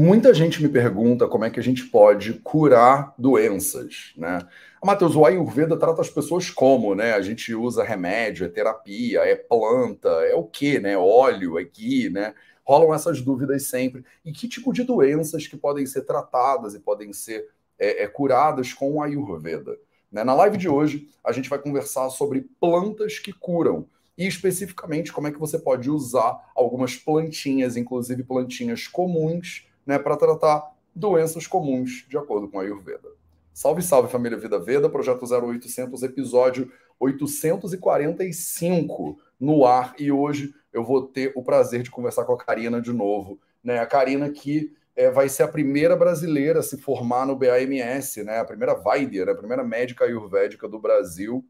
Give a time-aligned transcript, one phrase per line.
[0.00, 4.38] Muita gente me pergunta como é que a gente pode curar doenças, né?
[4.80, 7.14] Matheus, o Ayurveda trata as pessoas como, né?
[7.14, 10.96] A gente usa remédio, é terapia, é planta, é o quê, né?
[10.96, 11.68] Óleo, é
[12.10, 12.32] né?
[12.64, 14.04] Rolam essas dúvidas sempre.
[14.24, 18.72] E que tipo de doenças que podem ser tratadas e podem ser é, é, curadas
[18.72, 19.76] com o Ayurveda?
[20.12, 20.22] Né?
[20.22, 23.84] Na live de hoje, a gente vai conversar sobre plantas que curam
[24.16, 30.16] e especificamente como é que você pode usar algumas plantinhas, inclusive plantinhas comuns, né, para
[30.18, 33.08] tratar doenças comuns, de acordo com a Ayurveda.
[33.54, 36.70] Salve, salve família Vida Veda, projeto 0800, episódio
[37.00, 39.94] 845 no ar.
[39.98, 43.40] E hoje eu vou ter o prazer de conversar com a Karina de novo.
[43.64, 43.78] Né?
[43.78, 48.40] A Karina que é, vai ser a primeira brasileira a se formar no BAMS, né?
[48.40, 49.32] a primeira Vaidya, né?
[49.32, 51.42] a primeira médica ayurvédica do Brasil.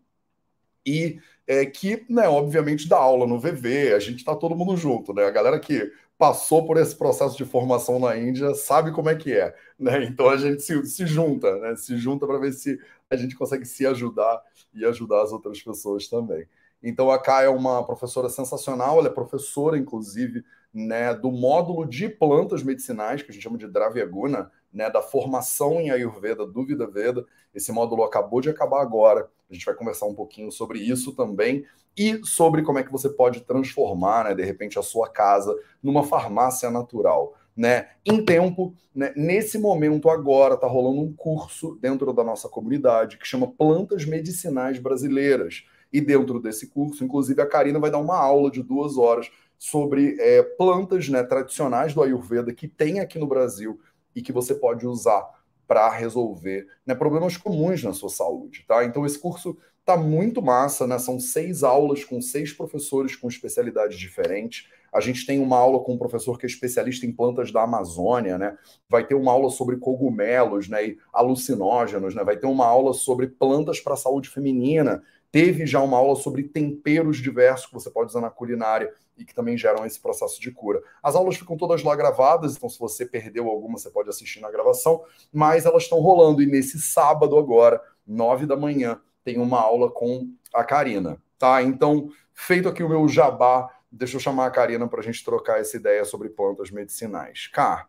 [0.86, 5.12] E é, que, né, obviamente, dá aula no VV, a gente está todo mundo junto,
[5.12, 5.24] né?
[5.24, 9.32] A galera que passou por esse processo de formação na Índia sabe como é que
[9.32, 10.04] é, né?
[10.10, 11.76] Então a gente se, se junta, né?
[11.76, 14.42] Se junta para ver se a gente consegue se ajudar
[14.74, 16.46] e ajudar as outras pessoas também.
[16.82, 22.08] Então a Kai é uma professora sensacional, ela é professora, inclusive, né, do módulo de
[22.08, 26.86] plantas medicinais, que a gente chama de Dravyaguna, né, da formação em Ayurveda do Vida
[26.86, 27.24] Veda.
[27.54, 29.28] Esse módulo acabou de acabar agora.
[29.50, 31.64] A gente vai conversar um pouquinho sobre isso também
[31.96, 36.04] e sobre como é que você pode transformar, né, de repente, a sua casa numa
[36.04, 37.34] farmácia natural.
[37.56, 37.88] Né?
[38.06, 43.26] Em tempo, né, nesse momento agora, está rolando um curso dentro da nossa comunidade que
[43.26, 45.64] chama Plantas Medicinais Brasileiras.
[45.92, 50.16] E dentro desse curso, inclusive, a Karina vai dar uma aula de duas horas sobre
[50.20, 53.80] é, plantas né, tradicionais do Ayurveda que tem aqui no Brasil
[54.18, 55.26] e que você pode usar
[55.66, 58.84] para resolver né, problemas comuns na sua saúde, tá?
[58.84, 60.98] Então esse curso tá muito massa, né?
[60.98, 64.68] São seis aulas com seis professores com especialidades diferentes.
[64.92, 68.38] A gente tem uma aula com um professor que é especialista em plantas da Amazônia,
[68.38, 68.56] né?
[68.88, 70.88] Vai ter uma aula sobre cogumelos, né?
[70.88, 72.24] E alucinógenos, né?
[72.24, 75.02] Vai ter uma aula sobre plantas para a saúde feminina.
[75.30, 79.34] Teve já uma aula sobre temperos diversos que você pode usar na culinária e que
[79.34, 80.80] também geram esse processo de cura.
[81.02, 84.50] As aulas ficam todas lá gravadas, então se você perdeu alguma, você pode assistir na
[84.50, 85.02] gravação,
[85.32, 86.40] mas elas estão rolando.
[86.40, 91.62] E nesse sábado agora, nove da manhã, tem uma aula com a Karina, tá?
[91.62, 95.60] Então, feito aqui o meu jabá, deixa eu chamar a Karina para a gente trocar
[95.60, 97.48] essa ideia sobre plantas medicinais.
[97.48, 97.88] Cá,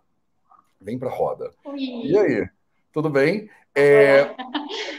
[0.81, 1.51] vem para a roda.
[1.65, 1.79] Oi.
[1.79, 2.49] E aí,
[2.91, 3.49] tudo bem?
[3.75, 4.35] É...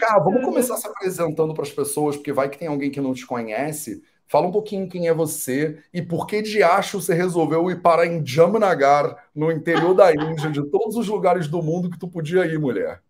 [0.01, 3.13] Cara, vamos começar se apresentando para as pessoas, porque vai que tem alguém que não
[3.13, 4.03] te conhece.
[4.31, 8.07] Fala um pouquinho quem é você e por que de acho você resolveu ir para
[8.07, 12.47] em Jamnagar, no interior da Índia, de todos os lugares do mundo que tu podia
[12.47, 13.03] ir, mulher.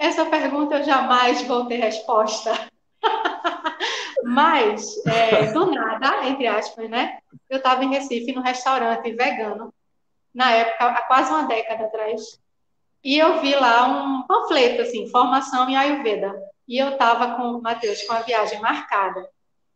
[0.00, 2.52] Essa pergunta eu jamais vou ter resposta.
[4.24, 7.18] Mas, é, do nada, entre aspas, né?
[7.50, 9.74] Eu estava em Recife, no restaurante vegano,
[10.34, 12.40] na época, há quase uma década atrás.
[13.04, 16.34] E eu vi lá um panfleto, assim, formação em Ayurveda.
[16.66, 19.33] E eu estava com o Matheus com a viagem marcada.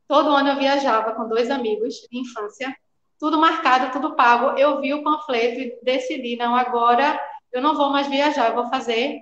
[0.08, 2.74] Todo ano eu viajava com dois amigos de infância,
[3.20, 4.58] tudo marcado, tudo pago.
[4.58, 7.20] Eu vi o panfleto e decidi, não, agora
[7.52, 9.20] eu não vou mais viajar, eu vou fazer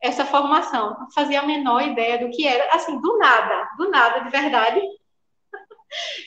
[0.00, 0.96] essa formação.
[0.98, 4.80] Não fazia a menor ideia do que era, assim, do nada, do nada, de verdade.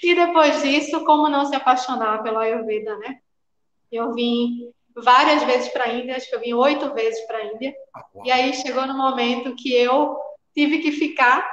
[0.04, 3.18] E depois disso, como não se apaixonar pela Ayurveda, né?
[3.92, 7.46] Eu vim várias vezes para a Índia, acho que eu vim oito vezes para a
[7.46, 7.74] Índia.
[8.24, 10.16] E aí chegou no momento que eu
[10.54, 11.44] tive que ficar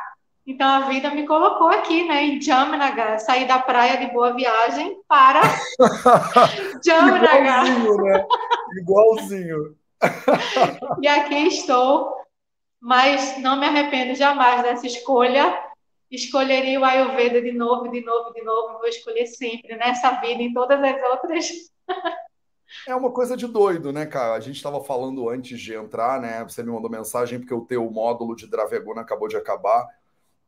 [0.46, 5.00] então a vida me colocou aqui, né, em Jamnagar, saí da praia de Boa Viagem
[5.06, 5.40] para
[6.84, 7.66] Jamnagar.
[7.66, 8.26] Igualzinho, né?
[8.80, 9.76] Igualzinho.
[11.00, 12.12] e aqui estou,
[12.80, 15.56] mas não me arrependo jamais dessa escolha.
[16.10, 18.78] Escolheria o Ayurveda de novo, de novo, de novo.
[18.78, 21.50] Vou escolher sempre nessa vida, em todas as outras.
[22.88, 24.34] É uma coisa de doido, né, cara?
[24.34, 26.42] A gente estava falando antes de entrar, né?
[26.44, 29.86] Você me mandou mensagem porque o teu módulo de Draveguna acabou de acabar.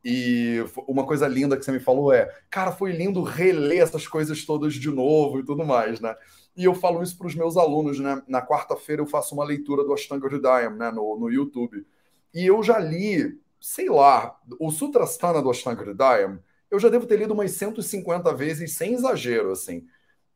[0.04, 4.44] E uma coisa linda que você me falou é, cara, foi lindo reler essas coisas
[4.44, 6.14] todas de novo e tudo mais, né?
[6.56, 8.22] E eu falo isso para os meus alunos, né?
[8.28, 10.90] Na quarta-feira eu faço uma leitura do Ashtanga Hridayam, né?
[10.90, 11.86] No, no YouTube.
[12.34, 16.38] E eu já li, sei lá, o Sutrasthana do Ashtanga Hridayam,
[16.70, 19.86] eu já devo ter lido umas 150 vezes, sem exagero, assim.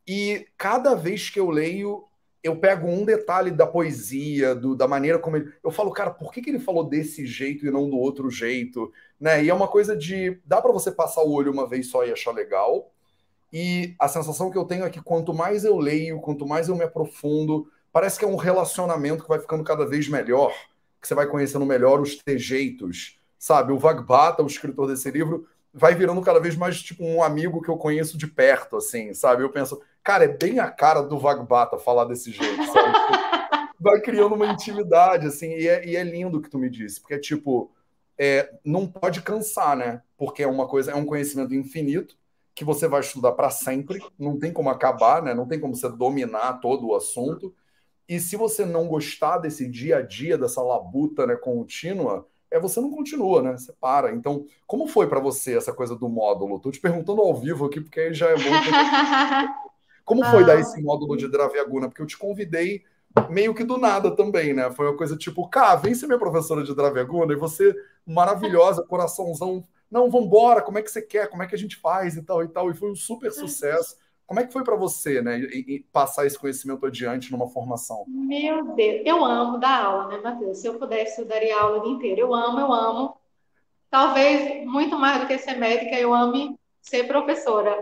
[0.06, 2.04] E cada vez que eu leio,
[2.42, 5.52] eu pego um detalhe da poesia, do, da maneira como ele.
[5.62, 8.92] Eu falo, cara, por que, que ele falou desse jeito e não do outro jeito?
[9.20, 9.44] Né?
[9.44, 10.40] E é uma coisa de.
[10.44, 12.90] dá para você passar o olho uma vez só e achar legal.
[13.52, 16.76] E a sensação que eu tenho é que quanto mais eu leio, quanto mais eu
[16.76, 20.52] me aprofundo, parece que é um relacionamento que vai ficando cada vez melhor,
[21.00, 23.72] que você vai conhecendo melhor os trejeitos, sabe?
[23.72, 27.70] O Vagbata, o escritor desse livro, vai virando cada vez mais tipo um amigo que
[27.70, 29.42] eu conheço de perto, assim, sabe?
[29.42, 32.98] Eu penso, Cara, é bem a cara do Vagbata falar desse jeito, sabe?
[33.78, 36.98] Vai criando uma intimidade, assim, e é, e é lindo o que tu me disse,
[36.98, 37.70] porque é tipo,
[38.18, 40.02] é, não pode cansar, né?
[40.16, 42.16] Porque é uma coisa, é um conhecimento infinito
[42.54, 45.32] que você vai estudar para sempre, não tem como acabar, né?
[45.32, 47.54] Não tem como você dominar todo o assunto.
[48.08, 52.80] E se você não gostar desse dia a dia, dessa labuta né, contínua, é você
[52.80, 53.56] não continua, né?
[53.56, 54.12] Você para.
[54.12, 56.58] Então, como foi para você essa coisa do módulo?
[56.58, 58.42] Tô te perguntando ao vivo aqui, porque aí já é bom.
[60.04, 60.46] Como foi ah.
[60.46, 61.86] dar esse módulo de Draviaguna?
[61.86, 62.82] Porque eu te convidei
[63.30, 64.70] meio que do nada também, né?
[64.70, 67.74] Foi uma coisa tipo, cá, vem ser minha professora de Draviaguna, e você,
[68.06, 72.16] maravilhosa, coraçãozão, não, vambora, como é que você quer, como é que a gente faz
[72.16, 73.96] e tal e tal, e foi um super sucesso.
[74.26, 78.04] Como é que foi para você, né, e, passar esse conhecimento adiante numa formação?
[78.06, 80.58] Meu Deus, eu amo dar aula, né, Matheus?
[80.58, 82.20] Se eu pudesse, eu daria aula o dia inteiro.
[82.20, 83.16] Eu amo, eu amo.
[83.90, 87.74] Talvez muito mais do que ser médica, eu ame ser professora.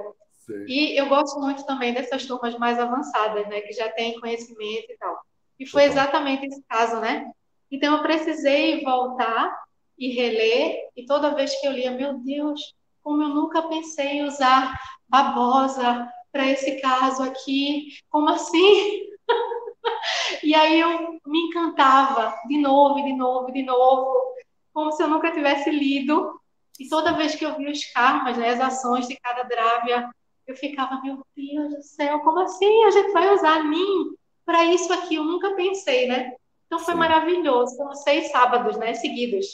[0.46, 0.64] Sim.
[0.68, 4.96] E eu gosto muito também dessas turmas mais avançadas, né, que já têm conhecimento e
[4.96, 5.25] tal.
[5.58, 7.30] E foi exatamente esse caso, né?
[7.70, 9.54] Então eu precisei voltar
[9.98, 12.60] e reler, e toda vez que eu lia, meu Deus,
[13.02, 19.00] como eu nunca pensei em usar babosa para esse caso aqui, como assim?
[20.42, 24.34] e aí eu me encantava de novo, de novo, de novo,
[24.72, 26.38] como se eu nunca tivesse lido.
[26.78, 30.10] E toda vez que eu via os karmas, né, as ações de cada drávia,
[30.46, 34.14] eu ficava, meu Deus do céu, como assim a gente vai usar mim
[34.46, 35.16] para isso aqui?
[35.16, 36.32] Eu nunca pensei, né?
[36.66, 37.00] Então foi Sim.
[37.00, 37.76] maravilhoso.
[37.76, 39.46] Foram seis sábados, né, seguidos.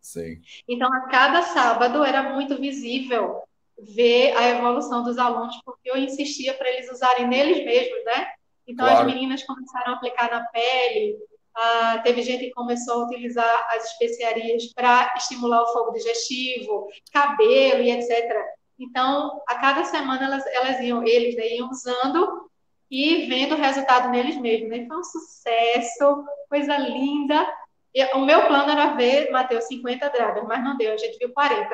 [0.00, 0.40] Sim.
[0.68, 3.42] Então, a cada sábado era muito visível
[3.78, 8.28] ver a evolução dos alunos, porque eu insistia para eles usarem neles mesmos, né?
[8.66, 9.00] Então, claro.
[9.00, 11.16] as meninas começaram a aplicar na pele,
[11.54, 17.82] ah, teve gente que começou a utilizar as especiarias para estimular o fogo digestivo, cabelo
[17.82, 18.32] e etc.
[18.78, 22.49] Então, a cada semana elas, elas iam, eles né, iam usando
[22.90, 24.68] e vendo o resultado neles mesmos.
[24.68, 24.86] Né?
[24.86, 27.46] Foi um sucesso, coisa linda.
[27.94, 31.32] E, o meu plano era ver, Matheus, 50 dragas, mas não deu, a gente viu
[31.32, 31.68] 40.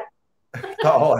[0.81, 1.19] Tá, ó,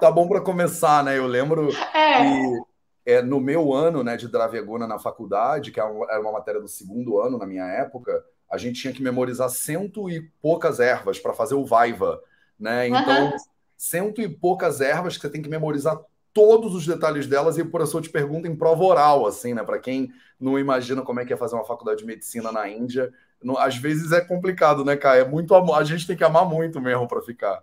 [0.00, 1.18] tá bom para começar, né?
[1.18, 2.22] Eu lembro é.
[2.22, 6.62] que é, no meu ano né, de Dravegona na faculdade, que é era uma matéria
[6.62, 11.18] do segundo ano na minha época, a gente tinha que memorizar cento e poucas ervas
[11.18, 12.22] para fazer o Vaiva.
[12.58, 12.88] Né?
[12.88, 13.36] Então, uhum
[13.80, 15.98] cento e poucas ervas que você tem que memorizar
[16.32, 19.62] todos os detalhes delas e por isso eu te pergunto em prova oral, assim, né?
[19.62, 23.12] Para quem não imagina como é que é fazer uma faculdade de medicina na Índia,
[23.42, 25.20] não, às vezes é complicado, né, Kai?
[25.20, 27.62] É muito amor, a gente tem que amar muito mesmo para ficar.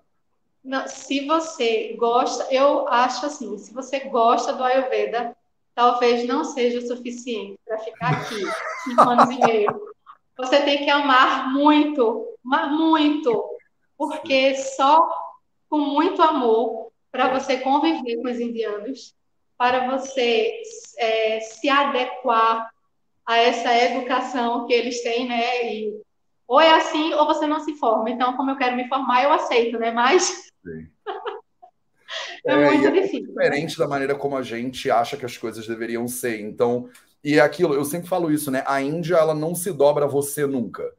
[0.64, 5.36] Não, se você gosta, eu acho assim, se você gosta do Ayurveda,
[5.74, 8.44] talvez não seja o suficiente para ficar aqui
[8.84, 9.88] cinco anos e meio.
[10.36, 13.46] Você tem que amar muito, muito,
[13.98, 15.08] porque só
[15.70, 19.16] com muito amor para você conviver com os indianos,
[19.58, 20.62] para você
[20.98, 22.70] é, se adequar
[23.26, 25.74] a essa educação que eles têm, né?
[25.74, 26.02] E,
[26.48, 28.10] ou é assim, ou você não se forma.
[28.10, 29.92] Então, como eu quero me formar, eu aceito, né?
[29.92, 30.50] Mas
[32.46, 33.28] é, é, muito é difícil.
[33.28, 36.40] Diferente da maneira como a gente acha que as coisas deveriam ser.
[36.40, 36.90] Então,
[37.24, 38.64] e é aquilo, eu sempre falo isso, né?
[38.66, 40.94] A Índia ela não se dobra a você nunca.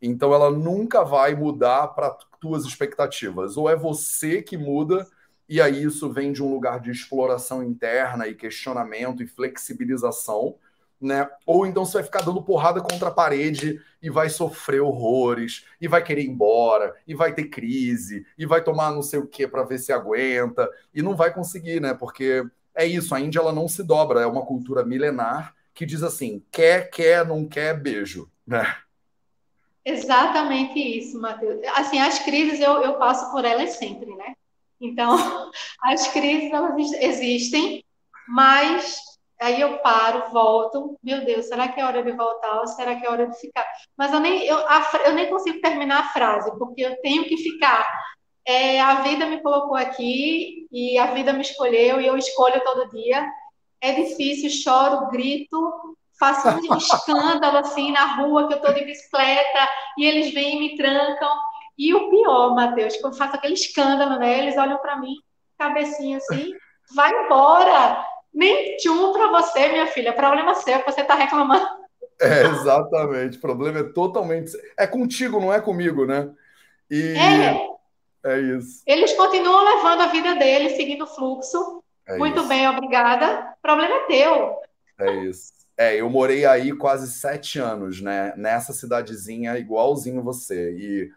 [0.00, 3.56] Então, ela nunca vai mudar para tuas expectativas.
[3.56, 5.06] Ou é você que muda,
[5.48, 10.56] e aí isso vem de um lugar de exploração interna e questionamento e flexibilização,
[11.00, 11.28] né?
[11.46, 15.86] Ou então você vai ficar dando porrada contra a parede e vai sofrer horrores, e
[15.86, 19.46] vai querer ir embora, e vai ter crise, e vai tomar não sei o que
[19.46, 21.94] para ver se aguenta, e não vai conseguir, né?
[21.94, 26.02] Porque é isso, a Índia ela não se dobra, é uma cultura milenar que diz
[26.02, 28.76] assim: quer, quer, não quer, beijo, né?
[29.84, 31.60] Exatamente isso, Matheus.
[31.76, 34.34] Assim, as crises eu, eu passo por elas sempre, né?
[34.80, 35.16] Então,
[35.82, 37.84] as crises elas existem,
[38.28, 38.98] mas
[39.40, 40.98] aí eu paro, volto.
[41.02, 43.66] Meu Deus, será que é hora de voltar ou será que é hora de ficar?
[43.96, 47.36] Mas eu nem, eu, a, eu nem consigo terminar a frase, porque eu tenho que
[47.36, 47.86] ficar.
[48.46, 52.90] É, a vida me colocou aqui e a vida me escolheu e eu escolho todo
[52.90, 53.26] dia.
[53.80, 59.68] É difícil, choro, grito, faço um escândalo assim na rua que eu estou de bicicleta
[59.98, 61.36] e eles vêm e me trancam.
[61.76, 64.38] E o pior, Matheus, quando eu faço aquele escândalo, né?
[64.38, 65.14] Eles olham para mim,
[65.58, 66.52] cabecinha assim,
[66.94, 68.04] vai embora.
[68.32, 70.12] Nem tchum para você, minha filha.
[70.12, 71.66] Problema seu, que você está reclamando.
[72.20, 73.38] É, exatamente.
[73.38, 74.52] O problema é totalmente.
[74.76, 76.30] É contigo, não é comigo, né?
[76.90, 77.74] E é.
[78.24, 78.82] É isso.
[78.86, 81.82] Eles continuam levando a vida deles, seguindo o fluxo.
[82.06, 82.48] É Muito isso.
[82.48, 83.54] bem, obrigada.
[83.58, 84.56] O problema é teu.
[84.98, 85.52] É isso.
[85.76, 88.32] É, eu morei aí quase sete anos, né?
[88.36, 90.72] Nessa cidadezinha, igualzinho você.
[90.72, 91.12] E,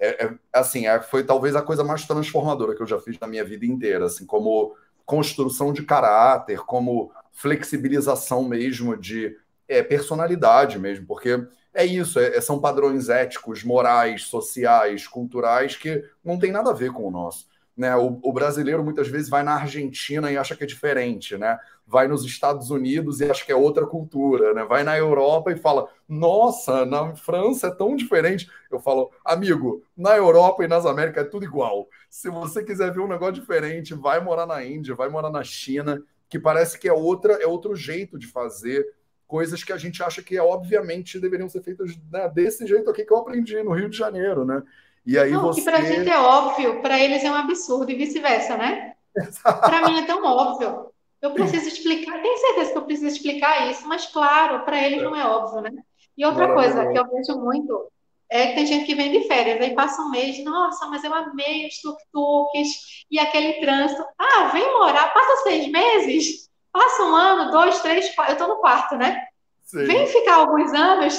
[0.00, 3.26] é, é, assim, é, foi talvez a coisa mais transformadora que eu já fiz na
[3.26, 9.36] minha vida inteira, assim, como construção de caráter, como flexibilização mesmo de
[9.68, 16.02] é, personalidade mesmo, porque é isso, é, é, são padrões éticos, morais, sociais, culturais que
[16.24, 17.46] não tem nada a ver com o nosso.
[17.80, 17.96] Né?
[17.96, 21.58] O, o, brasileiro muitas vezes vai na Argentina e acha que é diferente, né?
[21.86, 24.66] Vai nos Estados Unidos e acha que é outra cultura, né?
[24.66, 28.50] Vai na Europa e fala: Nossa, na França é tão diferente.
[28.70, 31.88] Eu falo, amigo, na Europa e nas Américas é tudo igual.
[32.10, 36.02] Se você quiser ver um negócio diferente, vai morar na Índia, vai morar na China,
[36.28, 38.86] que parece que é outra, é outro jeito de fazer
[39.26, 43.12] coisas que a gente acha que obviamente deveriam ser feitas né, desse jeito aqui que
[43.12, 44.62] eu aprendi no Rio de Janeiro, né?
[45.06, 45.60] E aí Não, você...
[45.60, 48.94] que pra gente é óbvio, para eles é um absurdo e vice-versa, né?
[49.42, 50.90] Para mim é tão óbvio.
[51.20, 55.14] Eu preciso explicar, tenho certeza que eu preciso explicar isso, mas claro, para eles não
[55.14, 55.70] é óbvio, né?
[56.16, 57.90] E outra coisa que eu vejo muito
[58.30, 61.12] é que tem gente que vem de férias, aí passa um mês, nossa, mas eu
[61.12, 64.04] amei os tuk-tuks e aquele trânsito.
[64.16, 68.60] Ah, vem morar, passa seis meses, passa um ano, dois, três, quatro, eu tô no
[68.60, 69.26] quarto, né?
[69.64, 69.84] Sim.
[69.84, 71.18] Vem ficar alguns anos.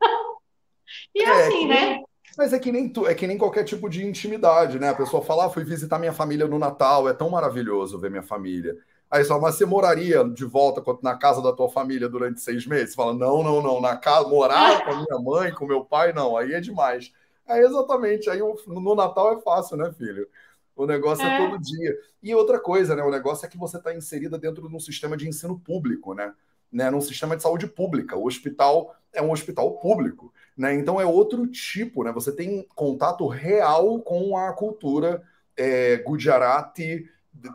[1.14, 2.02] e é, assim, né?
[2.36, 4.88] Mas é que nem tu, é que nem qualquer tipo de intimidade, né?
[4.88, 8.22] A pessoa fala, ah, fui visitar minha família no Natal, é tão maravilhoso ver minha
[8.22, 8.76] família.
[9.10, 12.90] Aí só, mas você moraria de volta na casa da tua família durante seis meses?
[12.90, 16.14] Você fala, não, não, não, na casa, morar com a minha mãe, com meu pai,
[16.14, 17.12] não, aí é demais.
[17.46, 20.26] É exatamente, aí no Natal é fácil, né, filho?
[20.74, 21.34] O negócio é.
[21.34, 21.98] é todo dia.
[22.22, 23.02] E outra coisa, né?
[23.02, 26.32] O negócio é que você está inserida dentro de um sistema de ensino público, né?
[26.72, 26.90] Né?
[26.90, 28.16] Num sistema de saúde pública.
[28.16, 30.32] O hospital é um hospital público.
[30.56, 30.74] Né?
[30.74, 32.12] Então é outro tipo, né?
[32.12, 35.22] Você tem contato real com a cultura
[35.56, 37.08] é, Gujarati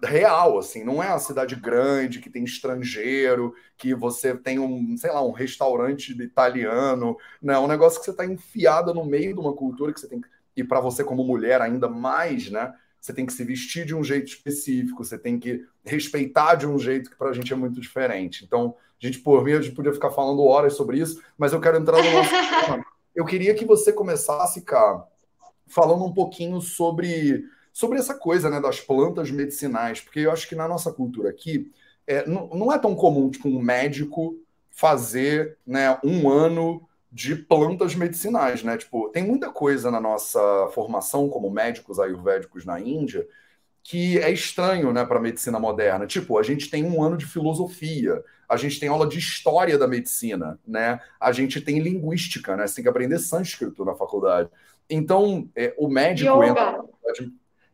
[0.04, 5.12] real, assim, não é uma cidade grande que tem estrangeiro, que você tem um, sei
[5.12, 9.40] lá, um restaurante italiano, não, é um negócio que você está enfiada no meio de
[9.40, 10.22] uma cultura que você tem
[10.56, 12.74] e para você como mulher ainda mais, né?
[13.00, 16.80] Você tem que se vestir de um jeito específico, você tem que respeitar de um
[16.80, 18.44] jeito que para a gente é muito diferente.
[18.44, 21.62] Então, a gente, por mim, a gente podia ficar falando horas sobre isso, mas eu
[21.62, 22.30] quero entrar no nosso
[22.66, 22.86] tema.
[23.16, 25.06] Eu queria que você começasse, cá,
[25.68, 30.56] falando um pouquinho sobre, sobre essa coisa né, das plantas medicinais, porque eu acho que
[30.56, 31.72] na nossa cultura aqui
[32.06, 34.36] é, não, não é tão comum tipo, um médico
[34.72, 38.78] fazer né, um ano de plantas medicinais, né?
[38.78, 40.40] Tipo, tem muita coisa na nossa
[40.74, 43.28] formação como médicos ayurvédicos na Índia
[43.90, 46.06] que é estranho, né, para a medicina moderna.
[46.06, 49.88] Tipo, a gente tem um ano de filosofia, a gente tem aula de história da
[49.88, 51.00] medicina, né?
[51.18, 52.68] A gente tem linguística, né?
[52.68, 54.50] Você tem que aprender sânscrito na faculdade.
[54.90, 56.84] Então, é, o médico entra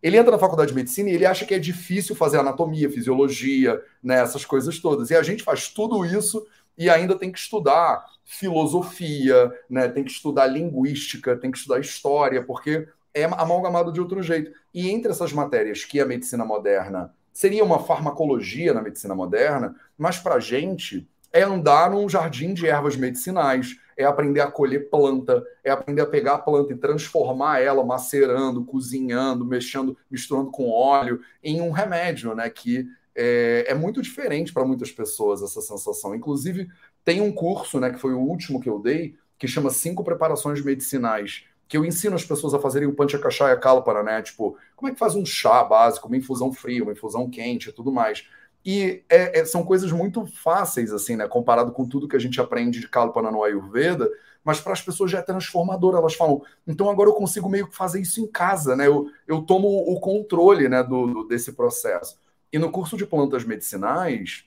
[0.03, 3.82] ele entra na faculdade de medicina e ele acha que é difícil fazer anatomia, fisiologia,
[4.03, 5.10] né, essas coisas todas.
[5.10, 6.46] E a gente faz tudo isso
[6.77, 12.43] e ainda tem que estudar filosofia, né, tem que estudar linguística, tem que estudar história,
[12.43, 14.51] porque é amalgamado de outro jeito.
[14.74, 20.20] E entre essas matérias que a medicina moderna seria uma farmacologia na medicina moderna, mas
[20.20, 25.43] para a gente é andar num jardim de ervas medicinais, é aprender a colher planta,
[25.63, 31.22] é aprender a pegar a planta e transformar ela, macerando, cozinhando, mexendo, misturando com óleo,
[31.43, 32.50] em um remédio, né?
[32.50, 36.15] Que é, é muito diferente para muitas pessoas essa sensação.
[36.15, 36.67] Inclusive,
[37.03, 40.63] tem um curso, né, que foi o último que eu dei, que chama Cinco Preparações
[40.63, 44.22] Medicinais que eu ensino as pessoas a fazerem o panchakashaya kalpana, né?
[44.22, 47.72] Tipo, como é que faz um chá básico, uma infusão fria, uma infusão quente e
[47.72, 48.27] tudo mais.
[48.65, 51.27] E é, é, são coisas muito fáceis, assim, né?
[51.27, 54.10] Comparado com tudo que a gente aprende de kalpana no Ayurveda,
[54.43, 55.96] mas para as pessoas já é transformador.
[55.96, 58.88] Elas falam, então agora eu consigo meio que fazer isso em casa, né?
[58.88, 62.17] Eu, eu tomo o controle né, do, do desse processo.
[62.51, 64.46] E no curso de plantas medicinais,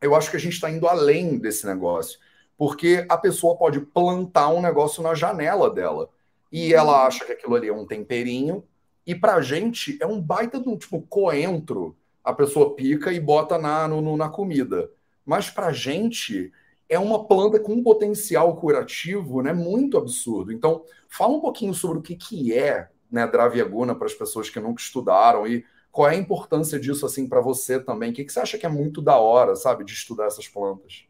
[0.00, 2.18] eu acho que a gente está indo além desse negócio.
[2.56, 6.08] Porque a pessoa pode plantar um negócio na janela dela
[6.52, 8.62] e ela acha que aquilo ali é um temperinho,
[9.06, 11.96] e pra gente é um baita de um tipo coentro.
[12.22, 14.90] A pessoa pica e bota na, no, na comida.
[15.24, 16.52] Mas pra gente
[16.88, 20.52] é uma planta com um potencial curativo né, muito absurdo.
[20.52, 24.60] Então, fala um pouquinho sobre o que, que é né, Draviaguna para as pessoas que
[24.60, 28.10] nunca estudaram e qual é a importância disso assim para você também.
[28.10, 31.06] O que, que você acha que é muito da hora, sabe, de estudar essas plantas?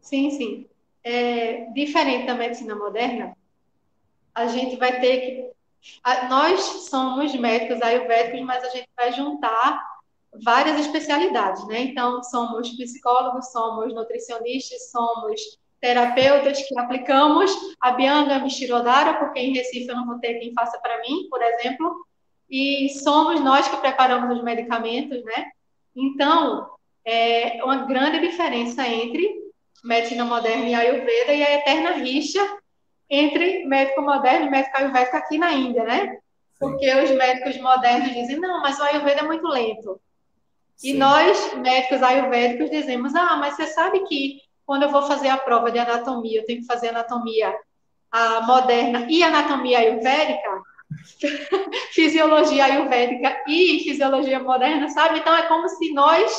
[0.00, 0.66] Sim, sim.
[1.04, 3.36] É, diferente da medicina moderna,
[4.36, 5.50] a gente vai ter que.
[6.28, 9.82] Nós somos médicos ayurvédicos, mas a gente vai juntar
[10.44, 11.80] várias especialidades, né?
[11.80, 15.40] Então, somos psicólogos, somos nutricionistas, somos
[15.80, 17.50] terapeutas que aplicamos
[17.80, 21.40] a Bianga Michirodara, porque em Recife eu não vou ter quem faça para mim, por
[21.40, 22.04] exemplo,
[22.50, 25.50] e somos nós que preparamos os medicamentos, né?
[25.94, 26.68] Então,
[27.04, 29.46] é uma grande diferença entre
[29.84, 32.40] medicina moderna e Ayurveda e a eterna rixa
[33.08, 36.18] entre médico moderno e médico ayurvédico aqui na Índia, né?
[36.58, 40.00] Porque os médicos modernos dizem, não, mas o Ayurveda é muito lento.
[40.76, 40.90] Sim.
[40.90, 45.36] E nós, médicos ayurvédicos, dizemos: ah, mas você sabe que quando eu vou fazer a
[45.36, 47.54] prova de anatomia, eu tenho que fazer anatomia
[48.10, 50.62] a moderna e anatomia ayurvédica,
[51.92, 55.18] fisiologia ayurvédica e fisiologia moderna, sabe?
[55.18, 56.32] Então é como se nós,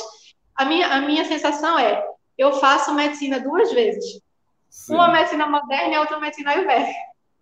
[0.54, 2.04] a minha, a minha sensação é,
[2.36, 4.20] eu faço medicina duas vezes.
[4.68, 4.94] Sim.
[4.94, 6.98] Uma medicina moderna e outra medicina ayurvédica.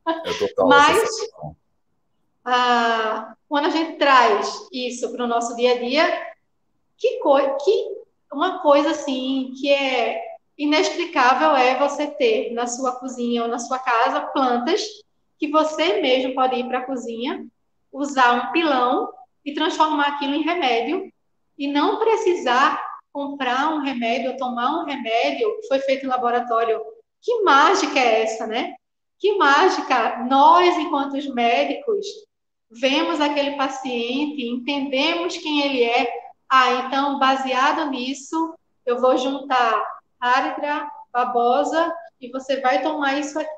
[0.09, 1.09] É total Mas
[2.45, 6.26] ah, quando a gente traz isso para o nosso dia a dia,
[6.97, 7.97] que, co que
[8.33, 10.21] uma coisa assim que é
[10.56, 14.83] inexplicável é você ter na sua cozinha ou na sua casa plantas
[15.38, 17.47] que você mesmo pode ir para a cozinha,
[17.92, 19.12] usar um pilão
[19.45, 21.12] e transformar aquilo em remédio
[21.59, 26.80] e não precisar comprar um remédio ou tomar um remédio que foi feito em laboratório.
[27.26, 28.76] Que mágica é essa, né?
[29.18, 30.18] Que mágica!
[30.28, 32.06] Nós, enquanto médicos,
[32.71, 36.06] vemos aquele paciente, entendemos quem ele é.
[36.49, 38.54] Ah, então, baseado nisso,
[38.87, 39.85] eu vou juntar
[40.23, 43.50] Hardra, babosa, e você vai tomar isso aqui.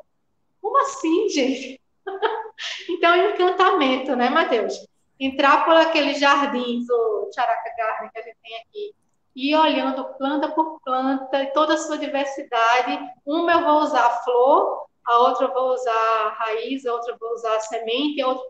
[0.62, 1.78] Como assim, gente?
[2.88, 4.82] então, é encantamento, né, Matheus?
[5.20, 8.94] Entrar por aqueles jardins, o Characa Garden que a gente tem aqui,
[9.34, 12.98] e olhando planta por planta, toda a sua diversidade.
[13.24, 17.12] Uma eu vou usar a flor, a outra eu vou usar a raiz, a outra
[17.12, 18.44] eu vou usar a semente, a outra...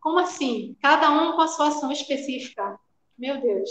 [0.00, 0.76] Como assim?
[0.80, 2.78] Cada um com a sua ação específica.
[3.18, 3.70] Meu Deus.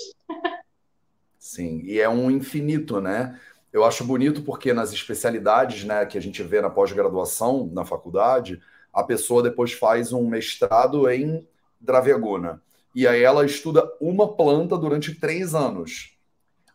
[1.38, 3.40] Sim, e é um infinito, né?
[3.74, 8.62] Eu acho bonito porque nas especialidades né, que a gente vê na pós-graduação, na faculdade,
[8.94, 11.48] a pessoa depois faz um mestrado em
[11.80, 12.62] Draveguna.
[12.94, 16.18] E aí ela estuda uma planta durante três anos.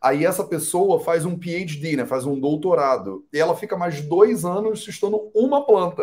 [0.06, 3.26] Aí essa pessoa faz um PhD, né, faz um doutorado.
[3.32, 6.02] E ela fica mais dois anos estudando uma planta.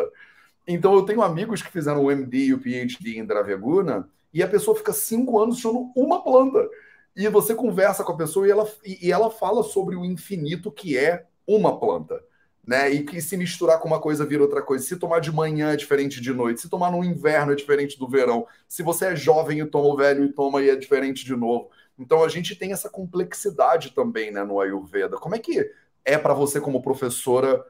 [0.68, 4.48] Então eu tenho amigos que fizeram o MD e o PhD em Draveguna, e a
[4.48, 6.68] pessoa fica cinco anos estudando uma planta
[7.16, 10.98] e você conversa com a pessoa e ela, e ela fala sobre o infinito que
[10.98, 12.22] é uma planta.
[12.66, 12.92] Né?
[12.92, 14.86] E que se misturar com uma coisa vira outra coisa.
[14.86, 16.62] Se tomar de manhã é diferente de noite.
[16.62, 18.48] Se tomar no inverno é diferente do verão.
[18.70, 21.70] Se você é jovem e toma o velho e toma e é diferente de novo.
[21.98, 25.18] Então a gente tem essa complexidade também né, no Ayurveda.
[25.18, 25.70] Como é que
[26.04, 27.64] é para você, como professora,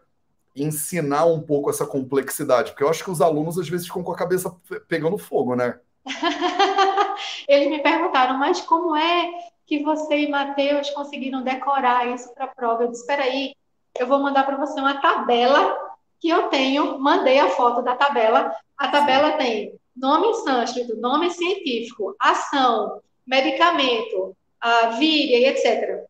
[0.56, 2.72] ensinar um pouco essa complexidade?
[2.72, 4.56] Porque eu acho que os alunos às vezes ficam com a cabeça
[4.88, 5.80] pegando fogo, né?
[7.48, 9.32] Eles me perguntaram, mas como é
[9.66, 12.84] que você e Matheus conseguiram decorar isso para a prova?
[12.84, 13.54] Eu disse, espera aí,
[13.98, 15.78] eu vou mandar para você uma tabela
[16.20, 18.56] que eu tenho, mandei a foto da tabela.
[18.78, 26.06] A tabela tem nome em sânscrito, nome científico, ação, medicamento, a víria e etc.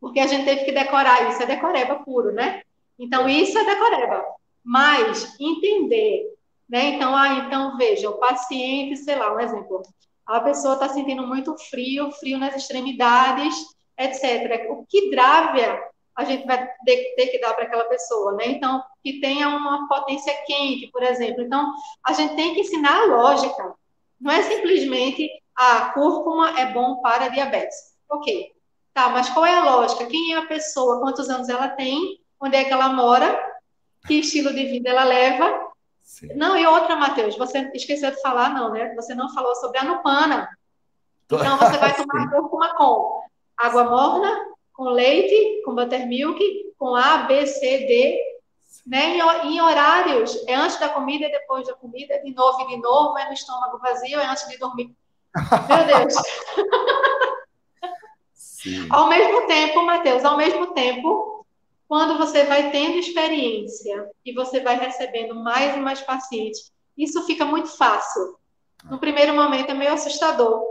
[0.00, 2.62] Porque a gente teve que decorar isso, é decoreba puro, né?
[2.98, 4.24] Então, isso é decoreba.
[4.62, 6.34] Mas entender
[6.68, 6.90] né?
[6.90, 9.82] Então, ah, então veja, o paciente, sei lá, um exemplo,
[10.26, 13.54] a pessoa está sentindo muito frio, frio nas extremidades,
[13.98, 14.66] etc.
[14.70, 15.80] O que drávia
[16.16, 18.46] a gente vai ter que dar para aquela pessoa, né?
[18.46, 21.42] Então, que tenha uma potência quente, por exemplo.
[21.42, 21.72] Então,
[22.06, 23.74] a gente tem que ensinar a lógica.
[24.20, 27.76] Não é simplesmente a cúrcuma é bom para diabetes.
[28.08, 28.52] Ok.
[28.92, 30.06] Tá, mas qual é a lógica?
[30.06, 31.00] Quem é a pessoa?
[31.00, 32.20] Quantos anos ela tem?
[32.40, 33.42] Onde é que ela mora?
[34.06, 35.72] Que estilo de vida ela leva?
[36.02, 36.28] Sim.
[36.34, 38.94] Não, e outra, Matheus, você esqueceu de falar, não, né?
[38.94, 40.48] Você não falou sobre a Nupana.
[41.24, 43.22] Então, você vai tomar cúrcuma com
[43.56, 46.38] água morna, com leite, com buttermilk,
[46.78, 48.20] com A, B, C, D,
[48.86, 49.16] né?
[49.16, 52.76] Em, em, horários, é antes da comida e depois da comida, de novo e de
[52.76, 54.94] novo, é no estômago vazio, é antes de dormir.
[55.68, 56.14] Meu Deus.
[58.32, 58.88] Sim.
[58.90, 61.44] Ao mesmo tempo, Matheus, ao mesmo tempo,
[61.88, 67.44] quando você vai tendo experiência e você vai recebendo mais e mais pacientes, isso fica
[67.44, 68.38] muito fácil.
[68.84, 70.62] No primeiro momento é meio assustador.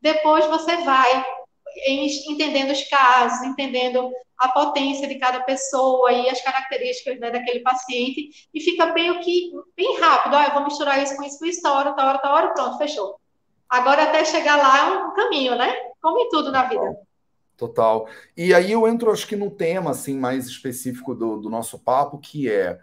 [0.00, 1.24] Depois você vai
[2.28, 8.48] entendendo os casos, entendendo a potência de cada pessoa e as características né, daquele paciente,
[8.52, 10.36] e fica meio que bem rápido.
[10.36, 12.54] Ah, eu vou misturar isso com isso, com isso, tá hora, tá hora, tá hora,
[12.54, 13.18] pronto, fechou.
[13.68, 15.72] Agora até chegar lá é um caminho, né?
[16.00, 16.96] Como em tudo na vida.
[17.56, 18.06] Total.
[18.36, 22.18] E aí eu entro, acho que no tema assim mais específico do, do nosso papo,
[22.18, 22.78] que é,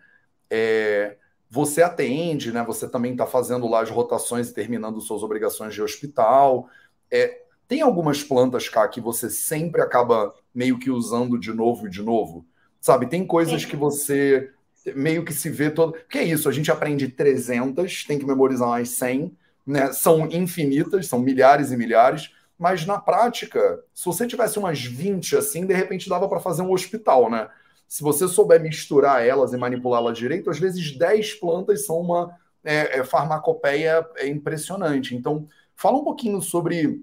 [0.50, 1.18] é,
[1.50, 2.64] você atende, né?
[2.64, 6.68] Você também está fazendo lá as rotações e terminando suas obrigações de hospital.
[7.12, 11.90] É, tem algumas plantas cá que você sempre acaba meio que usando de novo e
[11.90, 12.46] de novo,
[12.82, 13.06] sabe?
[13.06, 13.68] Tem coisas Sim.
[13.68, 14.52] que você
[14.96, 15.94] meio que se vê todo.
[16.10, 16.50] Que é isso?
[16.50, 19.32] A gente aprende 300, tem que memorizar mais 100,
[19.66, 19.92] né?
[19.92, 25.66] São infinitas, são milhares e milhares mas na prática, se você tivesse umas 20 assim,
[25.66, 27.50] de repente dava para fazer um hospital, né?
[27.88, 33.00] Se você souber misturar elas e manipulá-las direito, às vezes 10 plantas são uma é,
[33.00, 35.16] é, farmacopeia é impressionante.
[35.16, 35.46] Então,
[35.76, 37.02] fala um pouquinho sobre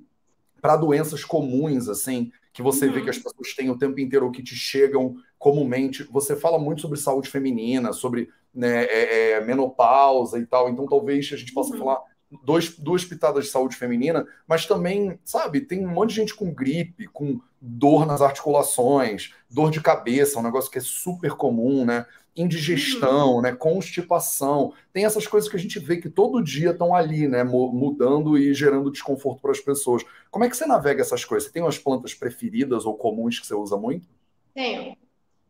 [0.61, 2.93] para doenças comuns, assim, que você uhum.
[2.93, 6.05] vê que as pessoas têm o tempo inteiro ou que te chegam comumente.
[6.05, 10.69] Você fala muito sobre saúde feminina, sobre né, é, é, menopausa e tal.
[10.69, 11.79] Então, talvez a gente possa uhum.
[11.79, 12.10] falar
[12.43, 16.53] dois, duas pitadas de saúde feminina, mas também, sabe, tem um monte de gente com
[16.53, 22.07] gripe, com dor nas articulações, dor de cabeça, um negócio que é super comum, né?
[22.37, 23.41] Indigestão, uhum.
[23.43, 23.53] né?
[23.53, 24.73] Constipação.
[24.93, 27.43] Tem essas coisas que a gente vê que todo dia estão ali, né?
[27.43, 30.05] Mudando e gerando desconforto para as pessoas.
[30.31, 31.49] Como é que você navega essas coisas?
[31.49, 34.09] Você tem umas plantas preferidas ou comuns que você usa muito?
[34.55, 34.97] Tenho.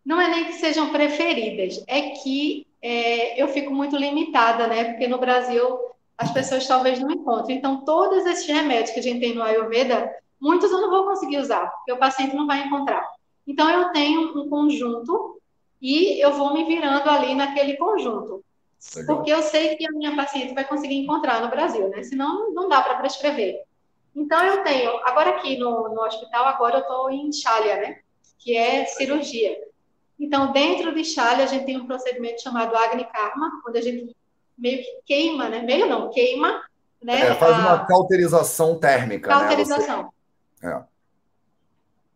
[0.04, 4.84] Não é nem que sejam preferidas, é que é, eu fico muito limitada, né?
[4.84, 5.78] Porque no Brasil
[6.20, 7.56] as pessoas talvez não encontrem.
[7.56, 11.38] Então, todos esses remédios que a gente tem no Ayurveda, muitos eu não vou conseguir
[11.38, 13.10] usar, porque o paciente não vai encontrar.
[13.46, 15.40] Então, eu tenho um conjunto
[15.80, 18.44] e eu vou me virando ali naquele conjunto.
[18.94, 19.16] Legal.
[19.16, 22.02] Porque eu sei que a minha paciente vai conseguir encontrar no Brasil, né?
[22.02, 23.62] Senão, não dá para prescrever.
[24.14, 28.00] Então, eu tenho, agora aqui no, no hospital, agora eu estou em Chalya, né?
[28.38, 29.56] Que é cirurgia.
[30.18, 34.14] Então, dentro de Chalya, a gente tem um procedimento chamado Agni Karma, onde a gente
[34.60, 35.62] meio que queima, né?
[35.62, 36.62] Meio não, queima,
[37.02, 37.28] né?
[37.28, 37.58] É, faz a...
[37.58, 39.40] uma cauterização térmica, né?
[39.40, 40.12] cauterização.
[40.62, 40.72] né?
[40.72, 40.90] É.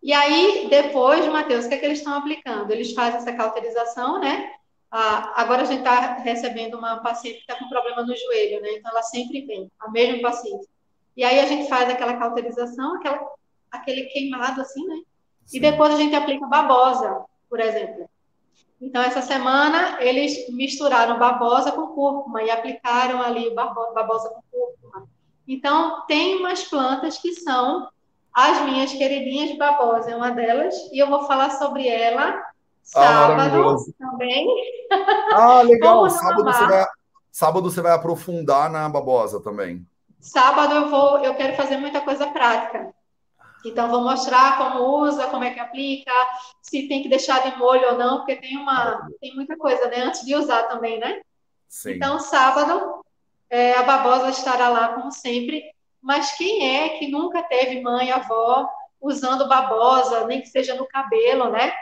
[0.02, 2.70] E aí, depois, Matheus, o que, é que eles estão aplicando?
[2.70, 4.52] Eles fazem essa cauterização, né?
[4.90, 8.68] Ah, agora a gente está recebendo uma paciente que está com problema no joelho, né?
[8.74, 10.68] Então ela sempre vem, a mesma paciente.
[11.16, 13.18] E aí a gente faz aquela cauterização, aquela,
[13.72, 14.96] aquele queimado assim, né?
[15.46, 15.56] Sim.
[15.56, 18.08] E depois a gente aplica babosa, por exemplo.
[18.84, 25.08] Então, essa semana, eles misturaram babosa com cúrcuma e aplicaram ali babosa com cúrcuma.
[25.48, 27.88] Então, tem umas plantas que são
[28.32, 32.44] as minhas queridinhas babosa, é uma delas, e eu vou falar sobre ela ah,
[32.82, 34.46] sábado ah, também.
[35.32, 36.08] Ah, legal.
[36.10, 36.86] sábado você, vai,
[37.32, 39.84] sábado você vai aprofundar na babosa também.
[40.20, 42.93] Sábado eu vou, eu quero fazer muita coisa prática.
[43.64, 46.12] Então, vou mostrar como usa, como é que aplica,
[46.60, 50.02] se tem que deixar de molho ou não, porque tem uma tem muita coisa, né?
[50.02, 51.22] Antes de usar também, né?
[51.68, 51.92] Sim.
[51.92, 53.04] Então, sábado,
[53.48, 55.62] é, a babosa estará lá, como sempre.
[56.00, 58.68] Mas quem é que nunca teve mãe, avó,
[59.00, 61.72] usando babosa, nem que seja no cabelo, né?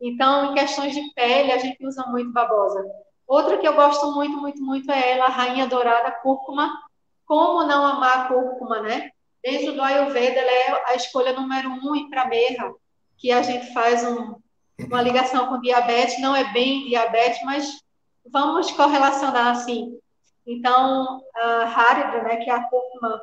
[0.00, 2.84] Então, em questões de pele, a gente usa muito babosa.
[3.26, 6.70] Outra que eu gosto muito, muito, muito é ela, a rainha dourada cúrcuma.
[7.26, 9.10] Como não amar a cúrcuma, né?
[9.42, 12.72] Dentro do Ayurveda, ela é a escolha número um em Prameha,
[13.16, 14.36] que a gente faz um,
[14.86, 17.82] uma ligação com diabetes, não é bem diabetes, mas
[18.30, 19.98] vamos correlacionar assim.
[20.46, 23.20] Então, a Harida, né, que é a cúrcuma,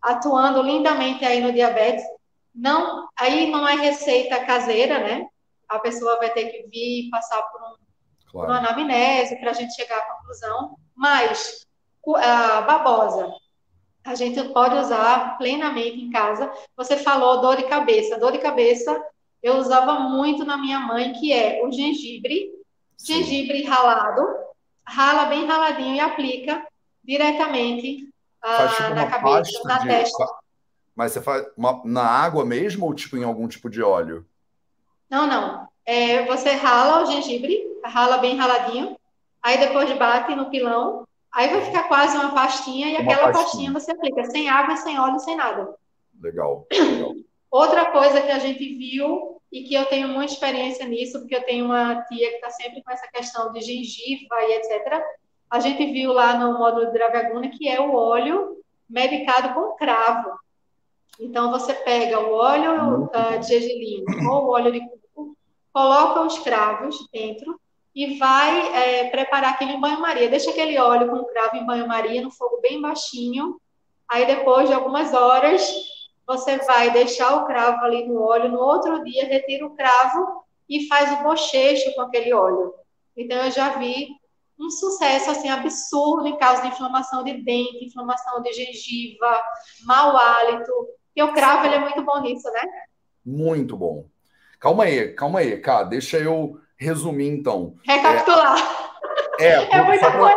[0.00, 2.04] atuando lindamente aí no diabetes,
[2.54, 5.26] não, aí não é receita caseira, né?
[5.68, 7.78] A pessoa vai ter que vir passar por, um, claro.
[8.30, 11.66] por uma anamnese para a gente chegar à conclusão, mas
[12.16, 13.30] a babosa,
[14.08, 16.50] a gente pode usar plenamente em casa.
[16.74, 18.18] Você falou dor de cabeça.
[18.18, 18.98] Dor de cabeça
[19.42, 22.50] eu usava muito na minha mãe, que é o gengibre,
[22.96, 23.22] Sim.
[23.22, 24.26] gengibre ralado,
[24.82, 26.66] rala bem raladinho e aplica
[27.04, 28.08] diretamente
[28.42, 29.88] ah, tipo na cabeça, na de...
[29.88, 30.26] testa.
[30.96, 31.82] Mas você faz uma...
[31.84, 34.26] na água mesmo ou tipo em algum tipo de óleo?
[35.08, 35.68] Não, não.
[35.84, 38.98] É, você rala o gengibre, rala bem raladinho,
[39.42, 43.44] aí depois bate no pilão Aí vai ficar quase uma pastinha e uma aquela pastinha.
[43.44, 43.72] pastinha.
[43.72, 45.74] você aplica sem água, sem óleo, sem nada.
[46.20, 46.66] Legal.
[46.72, 47.14] Legal.
[47.50, 51.42] Outra coisa que a gente viu e que eu tenho muita experiência nisso, porque eu
[51.42, 55.02] tenho uma tia que está sempre com essa questão de gengiva e etc.
[55.50, 60.30] A gente viu lá no módulo de Dravaguna que é o óleo medicado com cravo.
[61.18, 65.36] Então você pega o óleo uh, de gergelim ou o óleo de coco,
[65.72, 67.58] coloca os cravos dentro
[67.98, 70.28] e vai é, preparar aquele em banho-maria.
[70.28, 73.60] Deixa aquele óleo com cravo em banho-maria no fogo bem baixinho.
[74.08, 75.68] Aí, depois de algumas horas,
[76.24, 78.52] você vai deixar o cravo ali no óleo.
[78.52, 82.72] No outro dia, retira o cravo e faz o bochecho com aquele óleo.
[83.16, 84.10] Então, eu já vi
[84.56, 89.42] um sucesso assim absurdo em caso de inflamação de dente, inflamação de gengiva,
[89.82, 90.72] mau hálito.
[91.16, 92.62] E o cravo ele é muito bom nisso, né?
[93.26, 94.06] Muito bom.
[94.60, 95.82] Calma aí, calma aí, cara.
[95.82, 97.74] Deixa eu resumir, então.
[97.82, 98.56] Recapitular.
[99.38, 100.36] É, é, é muita coisa.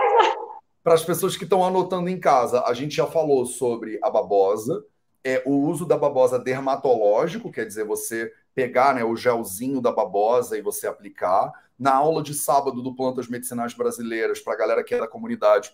[0.83, 4.83] Para as pessoas que estão anotando em casa, a gente já falou sobre a babosa,
[5.23, 10.57] é, o uso da babosa dermatológico, quer dizer, você pegar né, o gelzinho da babosa
[10.57, 11.51] e você aplicar.
[11.77, 15.71] Na aula de sábado do Plantas Medicinais Brasileiras, para a galera que é da comunidade,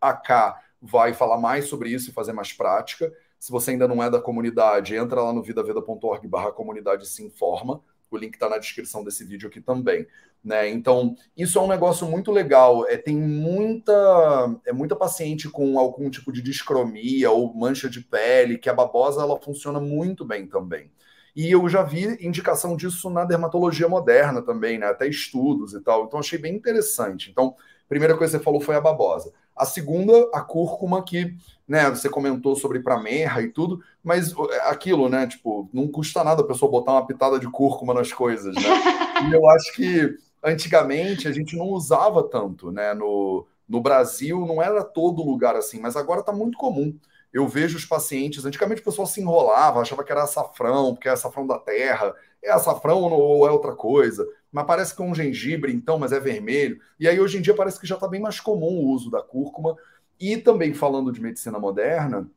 [0.00, 3.12] a K vai falar mais sobre isso e fazer mais prática.
[3.38, 7.24] Se você ainda não é da comunidade, entra lá no vidaveda.org barra comunidade e se
[7.24, 10.06] informa O link está na descrição desse vídeo aqui também.
[10.42, 10.68] Né?
[10.68, 12.86] Então, isso é um negócio muito legal.
[12.88, 13.92] É, tem muita,
[14.64, 19.22] é muita paciente com algum tipo de discromia ou mancha de pele, que a babosa
[19.22, 20.90] ela funciona muito bem também.
[21.34, 24.86] E eu já vi indicação disso na dermatologia moderna também, né?
[24.86, 26.04] Até estudos e tal.
[26.04, 27.30] Então achei bem interessante.
[27.30, 27.54] Então,
[27.88, 29.32] primeira coisa que você falou foi a babosa.
[29.56, 31.34] A segunda, a cúrcuma, que
[31.66, 35.26] né, você comentou sobre pramerra e tudo, mas é, aquilo, né?
[35.26, 38.62] Tipo, não custa nada a pessoa botar uma pitada de cúrcuma nas coisas, né?
[39.28, 42.94] E eu acho que antigamente a gente não usava tanto, né?
[42.94, 46.96] No, no Brasil não era todo lugar assim, mas agora está muito comum.
[47.32, 51.12] Eu vejo os pacientes, antigamente o pessoal se enrolava, achava que era açafrão, porque é
[51.12, 55.72] açafrão da terra, é açafrão ou é outra coisa, mas parece que é um gengibre,
[55.72, 56.80] então, mas é vermelho.
[56.98, 59.22] E aí hoje em dia parece que já está bem mais comum o uso da
[59.22, 59.76] cúrcuma.
[60.20, 62.28] E também falando de medicina moderna,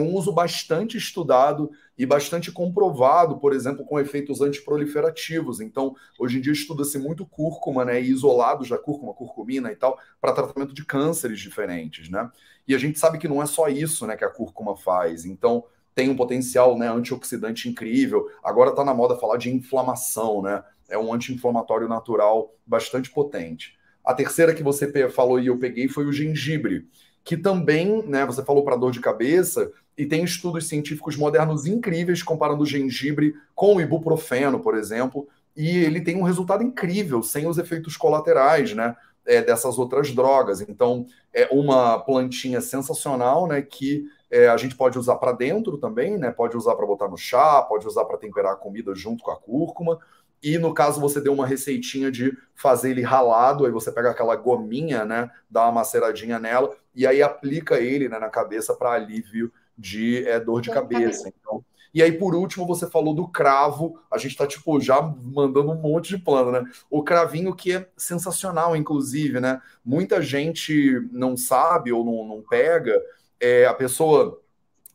[0.00, 5.60] um uso bastante estudado e bastante comprovado, por exemplo, com efeitos antiproliferativos.
[5.60, 10.32] Então, hoje em dia estuda-se muito cúrcuma, né, isolados da cúrcuma, curcumina e tal, para
[10.32, 12.30] tratamento de cânceres diferentes, né?
[12.66, 15.24] E a gente sabe que não é só isso, né, que a cúrcuma faz.
[15.26, 18.26] Então, tem um potencial, né, antioxidante incrível.
[18.42, 20.64] Agora está na moda falar de inflamação, né?
[20.88, 23.76] É um anti-inflamatório natural bastante potente.
[24.04, 26.88] A terceira que você falou e eu peguei foi o gengibre
[27.24, 32.22] que também, né, você falou para dor de cabeça, e tem estudos científicos modernos incríveis
[32.22, 37.46] comparando o gengibre com o ibuprofeno, por exemplo, e ele tem um resultado incrível, sem
[37.46, 40.60] os efeitos colaterais, né, é, dessas outras drogas.
[40.60, 46.16] Então, é uma plantinha sensacional, né, que é, a gente pode usar para dentro também,
[46.16, 49.30] né, pode usar para botar no chá, pode usar para temperar a comida junto com
[49.30, 49.98] a cúrcuma,
[50.42, 54.34] e no caso você deu uma receitinha de fazer ele ralado, aí você pega aquela
[54.36, 59.52] gominha, né, dá uma maceradinha nela e aí aplica ele né, na cabeça para alívio
[59.76, 61.28] de é, dor de cabeça.
[61.28, 63.98] Então, e aí, por último, você falou do cravo.
[64.10, 66.64] A gente está, tipo, já mandando um monte de plano, né?
[66.90, 69.60] O cravinho que é sensacional, inclusive, né?
[69.84, 72.98] Muita gente não sabe ou não, não pega.
[73.38, 74.41] É, a pessoa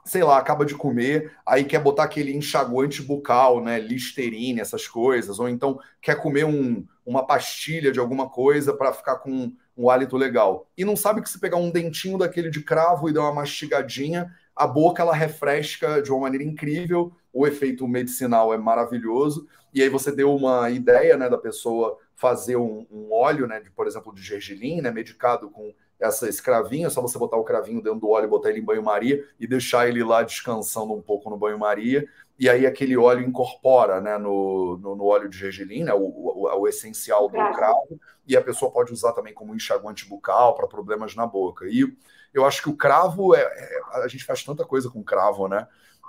[0.07, 5.39] sei lá, acaba de comer, aí quer botar aquele enxaguante bucal, né, Listerine, essas coisas,
[5.39, 10.17] ou então quer comer um, uma pastilha de alguma coisa para ficar com um hálito
[10.17, 10.67] legal.
[10.77, 14.33] E não sabe que se pegar um dentinho daquele de cravo e dar uma mastigadinha,
[14.55, 19.89] a boca ela refresca de uma maneira incrível, o efeito medicinal é maravilhoso, e aí
[19.89, 24.13] você deu uma ideia, né, da pessoa fazer um, um óleo, né, de, por exemplo,
[24.15, 27.99] de gergelim, né, medicado com essa, esse cravinho, é só você botar o cravinho dentro
[27.99, 32.07] do óleo, botar ele em banho-maria e deixar ele lá descansando um pouco no banho-maria.
[32.39, 36.61] E aí aquele óleo incorpora né, no, no, no óleo de gergelim, né, o, o,
[36.61, 41.15] o essencial do cravo, e a pessoa pode usar também como enxaguante bucal para problemas
[41.15, 41.65] na boca.
[41.67, 41.91] E
[42.33, 45.67] eu acho que o cravo, é, é, a gente faz tanta coisa com cravo, né?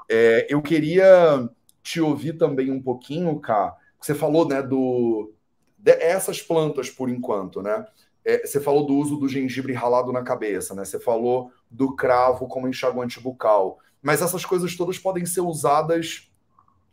[0.09, 1.48] É, eu queria
[1.83, 5.33] te ouvir também um pouquinho, Cá, você falou né, do,
[5.79, 7.87] dessas plantas por enquanto, né?
[8.29, 10.85] É, você falou do uso do gengibre ralado na cabeça, né?
[10.85, 13.79] Você falou do cravo como enxaguante bucal.
[14.03, 16.31] Mas essas coisas todas podem ser usadas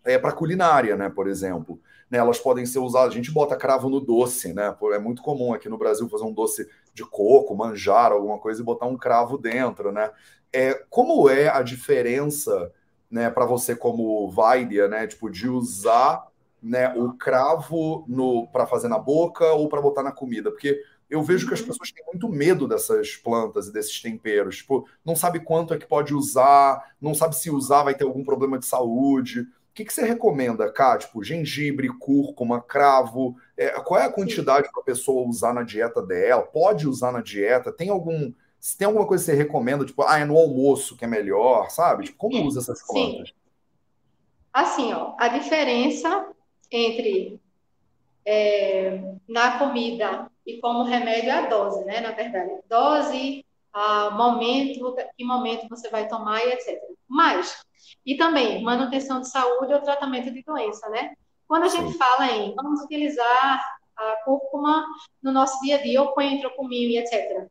[0.05, 1.09] é, para culinária, né?
[1.09, 1.77] Por exemplo.
[2.09, 3.11] Né, elas podem ser usadas.
[3.11, 4.73] A gente bota cravo no doce, né?
[4.93, 8.65] É muito comum aqui no Brasil fazer um doce de coco, manjar, alguma coisa e
[8.65, 10.11] botar um cravo dentro, né?
[10.53, 12.71] É, como é a diferença,
[13.11, 15.05] né, para você como Vaidia, né?
[15.05, 16.27] Tipo, de usar
[16.63, 20.49] né, o cravo no para fazer na boca ou para botar na comida?
[20.49, 21.67] Porque eu vejo que as uhum.
[21.67, 24.57] pessoas têm muito medo dessas plantas e desses temperos.
[24.57, 28.23] Tipo, não sabe quanto é que pode usar, não sabe se usar vai ter algum
[28.23, 29.41] problema de saúde.
[29.41, 30.97] O que, que você recomenda, Cá?
[30.97, 33.35] Tipo, gengibre, cúrcuma, cravo.
[33.57, 36.41] É, qual é a quantidade para a pessoa usar na dieta dela?
[36.41, 37.71] Pode usar na dieta?
[37.71, 38.33] Tem algum.
[38.59, 41.69] Se tem alguma coisa que você recomenda, tipo, ah, é no almoço que é melhor,
[41.69, 42.05] sabe?
[42.05, 43.27] Tipo, como usa essas plantas?
[43.29, 43.33] Sim.
[44.51, 46.29] Assim, ó, a diferença
[46.71, 47.39] entre
[48.25, 52.01] é, na comida e como remédio é a dose, né?
[52.01, 56.79] Na verdade, dose, a momento, que momento você vai tomar e etc.
[57.07, 57.63] Mas,
[58.05, 61.13] e também, manutenção de saúde ou tratamento de doença, né?
[61.47, 61.97] Quando a gente Sim.
[61.97, 64.85] fala em vamos utilizar a cúrcuma
[65.21, 67.47] no nosso dia a dia, ou coentro, ou cominho e etc.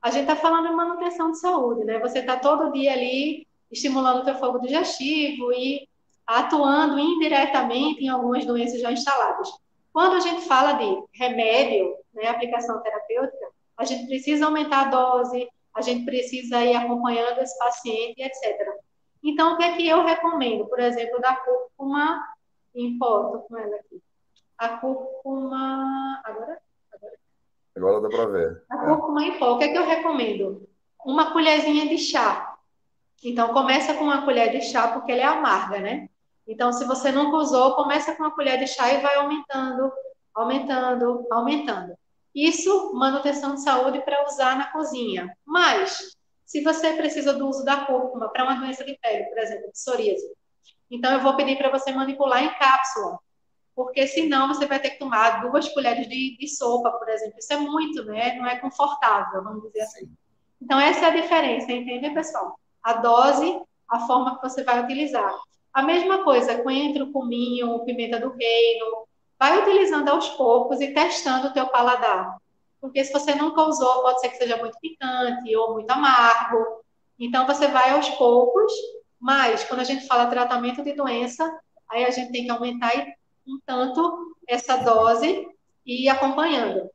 [0.00, 1.98] A gente está falando de manutenção de saúde, né?
[2.00, 5.88] Você está todo dia ali estimulando o teu fogo digestivo e
[6.26, 9.48] atuando indiretamente em algumas doenças já instaladas.
[9.92, 15.48] Quando a gente fala de remédio, né, aplicação terapêutica, a gente precisa aumentar a dose,
[15.74, 18.56] a gente precisa ir acompanhando esse paciente, etc.
[19.22, 20.66] Então, o que é que eu recomendo?
[20.66, 22.24] Por exemplo, da cúrcuma
[22.74, 24.02] em pó, com ela aqui.
[24.56, 26.20] A cúrcuma.
[26.24, 26.58] Agora?
[26.92, 27.18] Agora,
[27.76, 28.64] agora dá para ver.
[28.70, 30.68] A cúrcuma em pó, o que é que eu recomendo?
[31.04, 32.56] Uma colherzinha de chá.
[33.22, 36.08] Então, começa com uma colher de chá, porque ela é amarga, né?
[36.46, 39.92] Então, se você nunca usou, começa com uma colher de chá e vai aumentando,
[40.34, 41.94] aumentando, aumentando.
[42.36, 45.34] Isso, manutenção de saúde para usar na cozinha.
[45.42, 49.72] Mas, se você precisa do uso da cúrcuma para uma doença de pele, por exemplo,
[49.72, 50.30] psoríase,
[50.90, 53.18] então eu vou pedir para você manipular em cápsula,
[53.74, 57.38] porque senão você vai ter que tomar duas colheres de, de sopa, por exemplo.
[57.38, 58.34] Isso é muito, né?
[58.34, 60.06] Não é confortável, vamos dizer assim.
[60.60, 62.60] Então, essa é a diferença, entende, pessoal?
[62.82, 65.34] A dose, a forma que você vai utilizar.
[65.72, 69.05] A mesma coisa, coentro, cominho, pimenta do reino.
[69.38, 72.36] Vai utilizando aos poucos e testando o teu paladar.
[72.80, 76.84] Porque se você nunca usou, pode ser que seja muito picante ou muito amargo.
[77.18, 78.72] Então, você vai aos poucos,
[79.20, 82.92] mas quando a gente fala tratamento de doença, aí a gente tem que aumentar
[83.46, 85.48] um tanto essa dose
[85.84, 86.90] e ir acompanhando.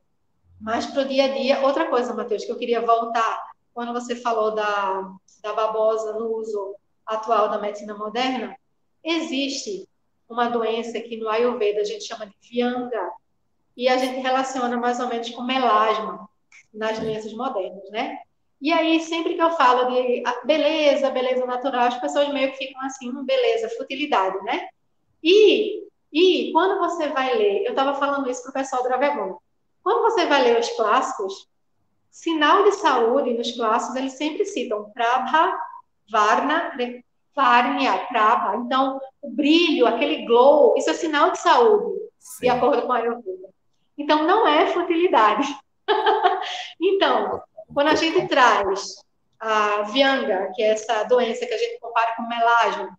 [0.60, 4.14] Mas para o dia a dia, outra coisa, Matheus, que eu queria voltar, quando você
[4.14, 8.56] falou da, da babosa no uso atual da medicina moderna,
[9.02, 9.88] existe
[10.32, 13.10] uma doença que no Ayurveda a gente chama de Vyanga,
[13.76, 16.28] e a gente relaciona mais ou menos com melasma
[16.72, 18.18] nas doenças modernas, né?
[18.60, 22.58] E aí, sempre que eu falo de ah, beleza, beleza natural, as pessoas meio que
[22.58, 24.68] ficam assim, hum, beleza, futilidade, né?
[25.22, 29.38] E, e quando você vai ler, eu estava falando isso para o pessoal do Dravegon,
[29.82, 31.48] quando você vai ler os clássicos,
[32.10, 35.58] sinal de saúde nos clássicos, eles sempre citam Prabha,
[36.10, 36.76] Varna,
[37.34, 38.56] Varnya, Prabha.
[38.56, 42.42] Então, o brilho, aquele glow, isso é sinal de saúde, Sim.
[42.42, 43.48] de acordo com a Ayurveda.
[43.96, 45.46] Então, não é futilidade.
[46.80, 47.42] então,
[47.72, 48.96] quando a gente traz
[49.40, 52.96] a Vyanga, que é essa doença que a gente compara com melasma,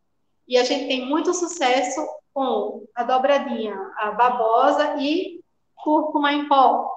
[0.48, 5.40] e a gente tem muito sucesso com a dobradinha, a babosa e
[5.76, 6.92] cúrcuma em pó.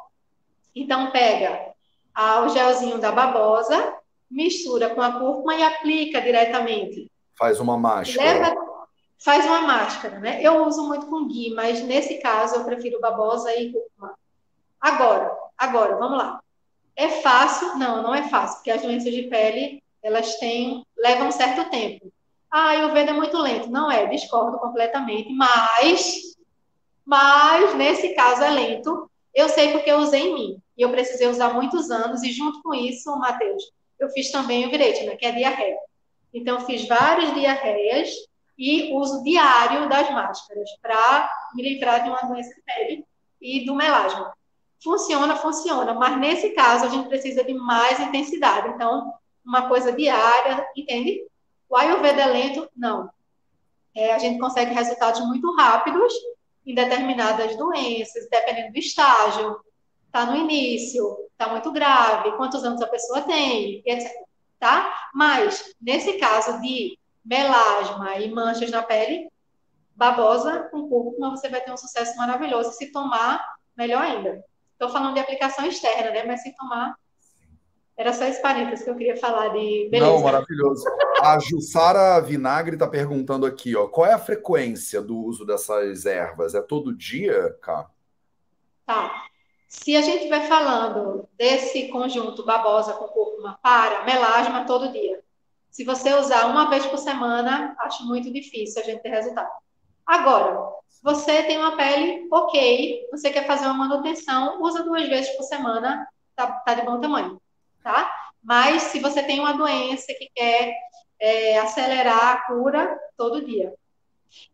[0.75, 1.75] Então, pega
[2.45, 3.95] o gelzinho da babosa,
[4.31, 7.11] mistura com a cúrcuma e aplica diretamente.
[7.39, 8.33] Faz uma máscara.
[8.33, 8.57] Leva,
[9.19, 10.41] faz uma máscara, né?
[10.43, 14.15] Eu uso muito com ghee, mas nesse caso eu prefiro babosa e cúrcuma.
[14.81, 16.41] Agora, agora, vamos lá.
[16.95, 17.77] É fácil?
[17.77, 22.11] Não, não é fácil, porque as doenças de pele, elas têm, levam um certo tempo.
[22.51, 23.71] Ah, o Veda é muito lento.
[23.71, 26.37] Não é, discordo completamente, mas,
[27.05, 29.11] mas nesse caso é lento.
[29.35, 30.63] Eu sei porque eu usei em mim.
[30.77, 33.63] E eu precisei usar muitos anos, e junto com isso, Matheus,
[33.99, 35.77] eu fiz também o virete, né, que é diarreia.
[36.37, 38.11] Então, fiz várias diarreias
[38.59, 43.07] e uso diário das máscaras para me livrar de uma doença de pele
[43.41, 44.37] e do melasma.
[44.85, 48.69] Funciona, funciona, mas nesse caso a gente precisa de mais intensidade.
[48.69, 51.27] Então, uma coisa diária, entende?
[51.71, 52.69] O Ayurveda é lento?
[52.77, 53.09] Não.
[53.95, 56.13] É, a gente consegue resultados muito rápidos
[56.67, 59.59] em determinadas doenças, dependendo do estágio.
[60.05, 64.27] Está no início, está muito grave, quantos anos a pessoa tem, etc.
[64.59, 65.09] Tá?
[65.15, 69.29] Mas, nesse caso de melasma e manchas na pele,
[69.95, 72.73] babosa com cúrcuma, você vai ter um sucesso maravilhoso.
[72.73, 73.45] Se tomar,
[73.77, 74.45] melhor ainda.
[74.73, 76.25] Estou falando de aplicação externa, né?
[76.25, 76.95] Mas se tomar.
[77.97, 80.13] Era só esse parênteses que eu queria falar de beleza.
[80.13, 80.85] Não, maravilhoso.
[81.23, 86.55] A Jussara Vinagre está perguntando aqui, ó, qual é a frequência do uso dessas ervas?
[86.55, 87.89] É todo dia, cá?
[88.85, 89.25] Tá.
[89.69, 95.23] Se a gente estiver falando desse conjunto babosa com cúrcuma para melasma todo dia,
[95.71, 99.51] se você usar uma vez por semana, acho muito difícil a gente ter resultado.
[100.07, 105.43] Agora, você tem uma pele ok, você quer fazer uma manutenção, usa duas vezes por
[105.43, 107.41] semana, tá, tá de bom tamanho,
[107.83, 108.11] tá?
[108.43, 110.75] Mas se você tem uma doença que quer
[111.21, 113.75] é, acelerar a cura, todo dia.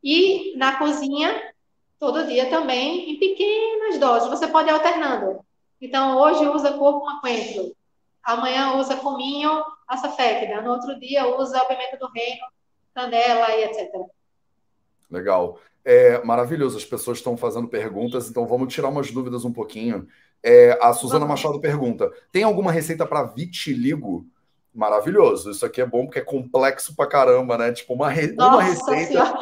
[0.02, 1.52] E na cozinha,
[2.02, 4.28] todo dia também, em pequenas doses.
[4.28, 5.38] Você pode ir alternando.
[5.80, 7.76] Então, hoje usa cúrcuma coentro,
[8.24, 12.44] amanhã usa cominho, açaféquida, no outro dia usa a pimenta do reino,
[12.92, 13.88] canela e etc.
[15.08, 15.60] Legal.
[15.84, 20.08] É maravilhoso, as pessoas estão fazendo perguntas, então vamos tirar umas dúvidas um pouquinho.
[20.42, 24.26] É, a Suzana Machado pergunta: tem alguma receita para vitiligo?
[24.74, 27.72] Maravilhoso, isso aqui é bom porque é complexo pra caramba, né?
[27.72, 28.32] Tipo, uma, re...
[28.32, 29.34] uma receita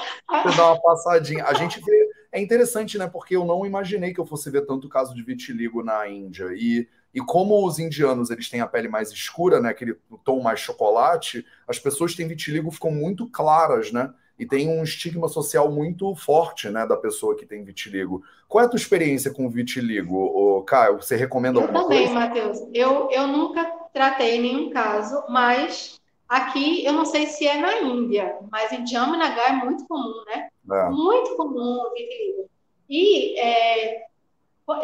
[0.43, 1.45] você dá uma passadinha.
[1.45, 2.00] A gente vê,
[2.33, 3.09] é interessante, né?
[3.09, 6.49] Porque eu não imaginei que eu fosse ver tanto caso de vitiligo na Índia.
[6.55, 9.71] E, e como os indianos eles têm a pele mais escura, né?
[9.71, 14.13] Aquele tom mais chocolate, as pessoas que têm vitiligo ficam muito claras, né?
[14.41, 18.25] e tem um estigma social muito forte, né, da pessoa que tem vitiligo.
[18.49, 20.97] Qual é a tua experiência com vitiligo, ô, Caio?
[20.97, 22.15] Você recomenda eu alguma também, coisa?
[22.15, 22.59] Matheus.
[22.73, 26.00] Eu, eu nunca tratei nenhum caso, mas
[26.31, 30.49] aqui, eu não sei se é na Índia, mas em Jamnagar é muito comum, né?
[30.71, 30.89] É.
[30.89, 32.49] Muito comum o vitiligo.
[32.89, 34.07] E é,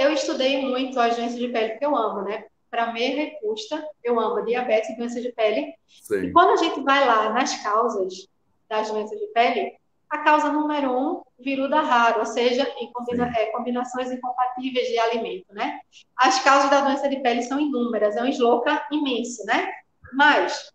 [0.00, 2.46] eu estudei muito as doenças de pele, porque eu amo, né?
[2.68, 5.72] Para me recusta, eu amo diabetes e doenças de pele.
[6.02, 6.24] Sim.
[6.24, 8.28] E quando a gente vai lá nas causas,
[8.68, 9.76] das doenças de pele,
[10.08, 15.46] A causa número um, viruda raro, ou seja, em combina, é, combinações incompatíveis de alimento,
[15.50, 15.80] né?
[16.16, 19.68] As causas da doença de pele são inúmeras, é um esloca imenso, né?
[20.12, 20.72] Mas,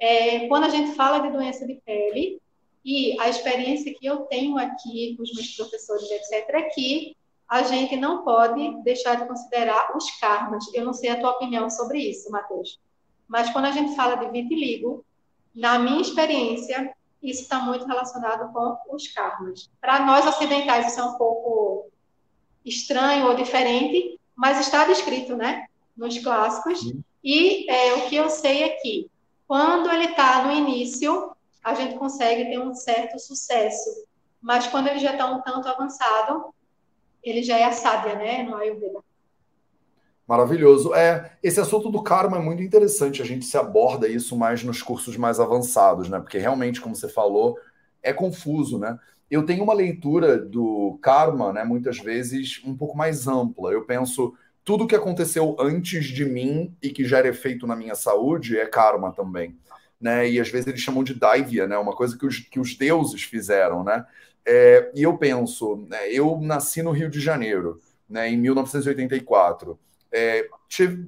[0.00, 2.40] é, quando a gente fala de doença de pele,
[2.84, 7.16] e a experiência que eu tenho aqui com os meus professores, etc., é que
[7.48, 10.64] a gente não pode deixar de considerar os karmas.
[10.74, 12.78] Eu não sei a tua opinião sobre isso, Matheus.
[13.26, 15.04] Mas quando a gente fala de vitiligo,
[15.54, 19.68] na minha experiência, isso está muito relacionado com os karmas.
[19.80, 21.90] Para nós ocidentais, isso é um pouco
[22.64, 26.80] estranho ou diferente, mas está descrito, né, nos clássicos.
[27.24, 29.10] E é, o que eu sei é que,
[29.48, 31.32] quando ele está no início,
[31.64, 34.06] a gente consegue ter um certo sucesso.
[34.40, 36.54] Mas quando ele já está um tanto avançado,
[37.22, 39.00] ele já é a sábia, né, no Ayurveda.
[40.26, 40.94] Maravilhoso.
[40.94, 43.22] É, esse assunto do karma é muito interessante.
[43.22, 46.20] A gente se aborda isso mais nos cursos mais avançados, né?
[46.20, 47.58] Porque realmente, como você falou,
[48.02, 48.98] é confuso, né?
[49.30, 53.72] Eu tenho uma leitura do karma, né, muitas vezes um pouco mais ampla.
[53.72, 54.34] Eu penso
[54.68, 59.10] tudo que aconteceu antes de mim e que gera efeito na minha saúde é karma
[59.10, 59.56] também,
[59.98, 60.28] né?
[60.28, 61.78] E às vezes eles chamam de daivya, né?
[61.78, 64.04] Uma coisa que os, que os deuses fizeram, né?
[64.44, 69.78] É, e eu penso, né, eu nasci no Rio de Janeiro, né, em 1984
[70.12, 70.46] é,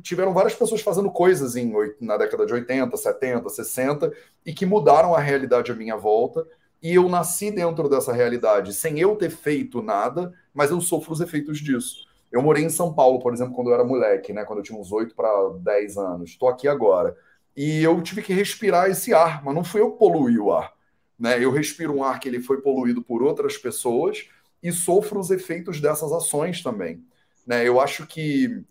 [0.03, 4.13] tiveram várias pessoas fazendo coisas em, na década de 80, 70, 60
[4.47, 6.47] e que mudaram a realidade à minha volta.
[6.83, 11.21] E eu nasci dentro dessa realidade sem eu ter feito nada, mas eu sofro os
[11.21, 12.10] efeitos disso.
[12.31, 14.45] Eu morei em São Paulo, por exemplo, quando eu era moleque, né?
[14.45, 16.31] Quando eu tinha uns 8 para 10 anos.
[16.31, 17.17] Estou aqui agora.
[17.57, 20.73] E eu tive que respirar esse ar, mas não fui eu que poluí o ar.
[21.19, 21.43] Né?
[21.45, 24.29] Eu respiro um ar que ele foi poluído por outras pessoas
[24.63, 27.05] e sofro os efeitos dessas ações também.
[27.47, 27.67] Né?
[27.67, 28.65] Eu acho que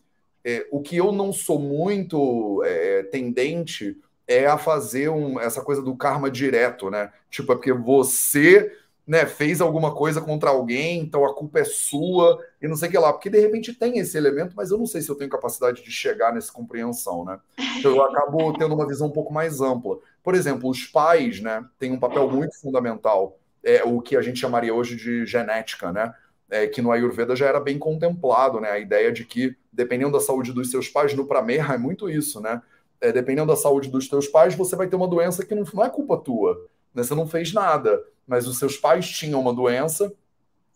[0.44, 3.98] é, o que eu não sou muito é, tendente
[4.28, 7.12] é a fazer um, essa coisa do karma direto, né?
[7.32, 8.72] Tipo, é porque você
[9.10, 12.92] né, fez alguma coisa contra alguém, então a culpa é sua e não sei o
[12.92, 13.12] que lá.
[13.12, 15.92] Porque de repente tem esse elemento, mas eu não sei se eu tenho capacidade de
[15.92, 17.40] chegar nessa compreensão, né?
[17.80, 19.98] Então eu acabo tendo uma visão um pouco mais ampla.
[20.24, 24.40] Por exemplo, os pais, né, têm um papel muito fundamental, é o que a gente
[24.40, 26.14] chamaria hoje de genética, né?
[26.50, 28.72] é, que no Ayurveda já era bem contemplado, né?
[28.72, 32.42] A ideia de que, dependendo da saúde dos seus pais, no Pramerra é muito isso,
[32.42, 32.62] né?
[33.00, 35.84] É, dependendo da saúde dos teus pais, você vai ter uma doença que não, não
[35.84, 36.56] é culpa tua,
[36.94, 37.04] né?
[37.04, 40.14] Você não fez nada, mas os seus pais tinham uma doença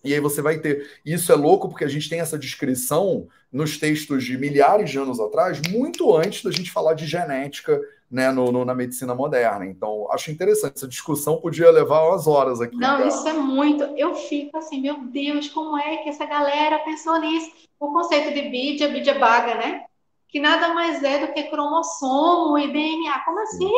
[0.03, 0.99] e aí você vai ter.
[1.05, 5.19] Isso é louco porque a gente tem essa descrição nos textos de milhares de anos
[5.19, 7.79] atrás, muito antes da gente falar de genética
[8.11, 9.65] né, no, no, na medicina moderna.
[9.65, 10.75] Então, acho interessante.
[10.75, 12.75] Essa discussão podia levar umas horas aqui.
[12.75, 13.07] Não, cara.
[13.07, 13.83] isso é muito.
[13.95, 17.49] Eu fico assim, meu Deus, como é que essa galera pensou nisso?
[17.79, 19.85] O conceito de Bidya, Bidya Baga, né?
[20.27, 23.19] Que nada mais é do que cromossomo e DNA.
[23.23, 23.71] Como assim?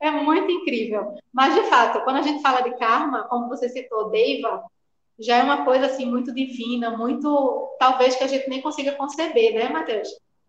[0.00, 1.14] É muito incrível.
[1.32, 4.64] Mas, de fato, quando a gente fala de karma, como você citou, Deva,
[5.18, 9.54] já é uma coisa assim muito divina, muito talvez que a gente nem consiga conceber,
[9.54, 10.08] né, Matheus?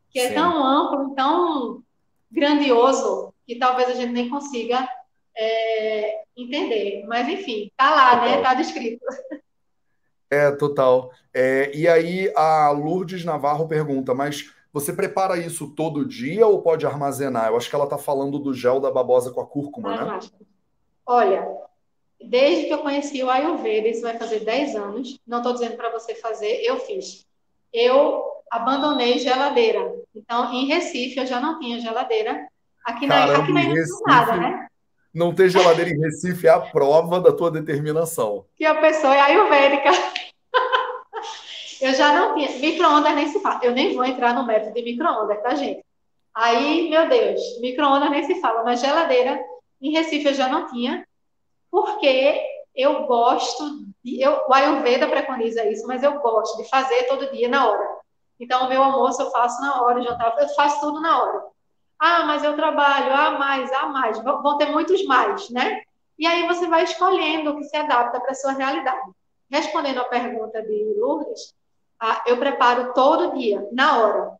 [0.10, 0.34] Que é Sim.
[0.36, 1.84] tão amplo, tão
[2.32, 4.88] grandioso que talvez a gente nem consiga
[5.36, 7.06] é, entender.
[7.08, 8.22] Mas, enfim, tá lá, né?
[8.22, 8.38] total.
[8.38, 8.42] né?
[8.44, 9.06] Tá descrito.
[10.30, 11.12] É, total.
[11.34, 16.86] É, e aí a Lourdes Navarro pergunta, mas você prepara isso todo dia ou pode
[16.86, 17.48] armazenar?
[17.48, 20.20] Eu acho que ela está falando do gel da babosa com a cúrcuma, ah, né?
[21.04, 21.48] Olha,
[22.24, 25.92] desde que eu conheci o Ayurveda, isso vai fazer 10 anos, não estou dizendo para
[25.92, 27.26] você fazer, eu fiz.
[27.74, 29.96] Eu abandonei geladeira.
[30.16, 32.48] Então, em Recife, eu já não tinha geladeira.
[32.86, 34.68] Aqui na, Caramba, aqui na Recife, nada, né?
[35.12, 38.46] Não ter geladeira em Recife é a prova da tua determinação.
[38.56, 39.90] Que a pessoa é ayurvédica.
[41.82, 42.50] Eu já não tinha.
[42.60, 43.60] Micro-ondas nem se fala.
[43.64, 45.84] Eu nem vou entrar no método de micro-ondas, tá, gente?
[46.34, 49.44] Aí, meu Deus, micro-ondas nem se fala, mas geladeira
[49.82, 51.08] em Recife eu já não tinha,
[51.72, 52.40] porque
[52.76, 53.64] eu gosto,
[54.04, 57.98] de, eu, o Ayurveda preconiza isso, mas eu gosto de fazer todo dia na hora.
[58.40, 61.44] Então, o meu almoço eu faço na hora, o jantar eu faço tudo na hora.
[62.00, 64.24] Ah, mas eu trabalho, ah, mais, ah, mais.
[64.24, 65.82] Vão ter muitos mais, né?
[66.20, 69.12] E aí você vai escolhendo o que se adapta para a sua realidade.
[69.50, 71.56] Respondendo a pergunta de Lourdes,
[72.00, 74.38] ah, eu preparo todo dia, na hora.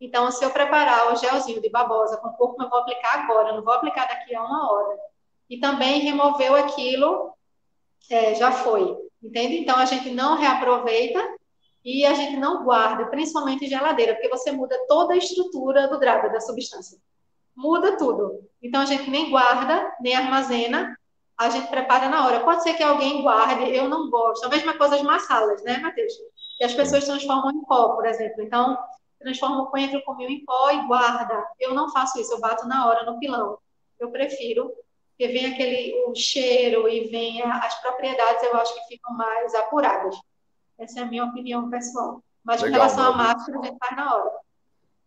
[0.00, 3.64] Então, se eu preparar o gelzinho de babosa com corpo, eu vou aplicar agora, não
[3.64, 4.98] vou aplicar daqui a uma hora.
[5.50, 7.32] E também removeu aquilo,
[8.10, 8.96] é, já foi.
[9.22, 9.58] Entende?
[9.58, 11.20] Então, a gente não reaproveita
[11.84, 15.98] e a gente não guarda, principalmente em geladeira, porque você muda toda a estrutura do
[15.98, 16.98] drada, da substância.
[17.56, 18.46] Muda tudo.
[18.62, 20.96] Então a gente nem guarda, nem armazena,
[21.36, 22.40] a gente prepara na hora.
[22.40, 24.44] Pode ser que alguém guarde, eu não gosto.
[24.44, 26.12] A mesma coisa as massalas, né, Matheus?
[26.58, 28.42] Que as pessoas transformam em pó, por exemplo.
[28.42, 28.76] Então,
[29.18, 31.42] transforma o coentro com mil em pó e guarda.
[31.58, 33.58] Eu não faço isso, eu bato na hora no pilão.
[33.98, 34.70] Eu prefiro
[35.18, 39.52] porque vem aquele o cheiro e vem a, as propriedades, eu acho que ficam mais
[39.52, 40.16] apuradas.
[40.78, 42.22] Essa é a minha opinião pessoal.
[42.44, 44.30] Mas Legal, com relação à máscara, a gente faz na hora.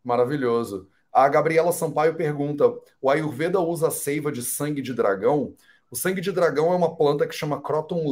[0.04, 0.90] Maravilhoso.
[1.14, 5.56] A Gabriela Sampaio pergunta: o Ayurveda usa a seiva de sangue de dragão?
[5.90, 8.04] O sangue de dragão é uma planta que chama Croton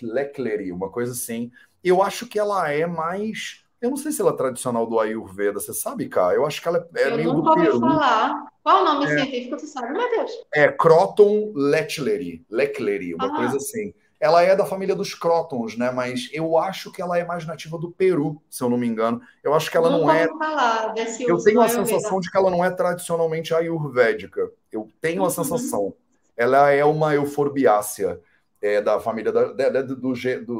[0.00, 1.50] lecleri, uma coisa assim.
[1.82, 3.64] Eu acho que ela é mais.
[3.80, 6.34] Eu não sei se ela é tradicional do Ayurveda, você sabe, cara?
[6.34, 7.80] Eu acho que ela é, é meio do Peru.
[7.80, 8.46] falar.
[8.62, 10.30] Qual o nome é, científico, tu sabe, Matheus?
[10.54, 13.36] É Croton lecleri, lecleri, uma ah.
[13.36, 13.94] coisa assim.
[14.20, 15.90] Ela é da família dos Crotons, né?
[15.90, 19.22] Mas eu acho que ela é mais nativa do Peru, se eu não me engano.
[19.42, 20.28] Eu acho que ela não, não é.
[20.28, 24.50] Falar desse eu tenho a sensação de que ela não é tradicionalmente ayurvédica.
[24.70, 25.30] Eu tenho a uhum.
[25.30, 25.94] sensação.
[26.36, 28.20] Ela é uma euforbiácea
[28.60, 30.12] é, da família da, do, do,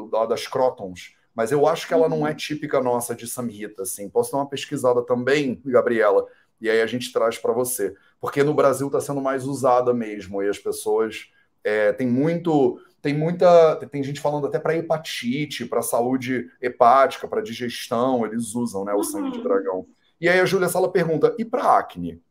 [0.07, 1.15] do, das Crotons.
[1.33, 2.35] Mas eu acho que ela não é uhum.
[2.35, 4.09] típica nossa de Samhita, assim.
[4.09, 6.25] Posso dar uma pesquisada também, Gabriela,
[6.59, 7.95] e aí a gente traz para você.
[8.19, 11.29] Porque no Brasil está sendo mais usada mesmo, e as pessoas
[11.63, 13.77] é, tem muito tem muita.
[13.77, 19.03] Tem gente falando até para hepatite, para saúde hepática, para digestão, eles usam né, o
[19.03, 19.43] sangue de uhum.
[19.43, 19.87] dragão.
[20.19, 22.21] E aí a Júlia Sala pergunta: e para acne?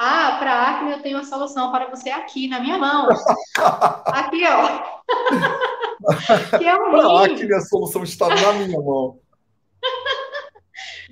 [0.00, 3.08] Ah, para acne eu tenho a solução para você aqui na minha mão.
[4.06, 5.08] aqui, ó.
[6.56, 9.18] que é um para acne a solução está na minha mão.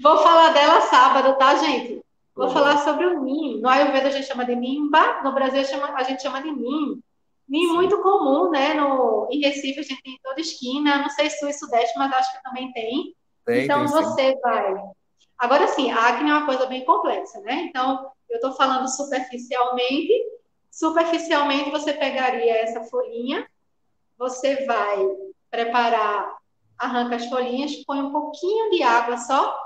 [0.00, 2.00] Vou falar dela sábado, tá, gente?
[2.32, 2.52] Vou uhum.
[2.52, 3.60] falar sobre o NIM.
[3.60, 7.00] No Ayurveda a gente chama de nimba, no Brasil a gente chama de NIM.
[7.48, 8.74] NIM muito comum, né?
[8.74, 11.98] No, em Recife a gente tem em toda esquina, não sei se sul e sudeste,
[11.98, 13.16] mas acho que também tem.
[13.44, 14.40] tem então tem, você sim.
[14.40, 14.76] vai.
[15.38, 17.66] Agora sim, a acne é uma coisa bem complexa, né?
[17.68, 20.12] Então, eu estou falando superficialmente.
[20.70, 23.48] Superficialmente, você pegaria essa folhinha,
[24.18, 24.98] você vai
[25.50, 26.36] preparar,
[26.78, 29.56] arranca as folhinhas, põe um pouquinho de água só,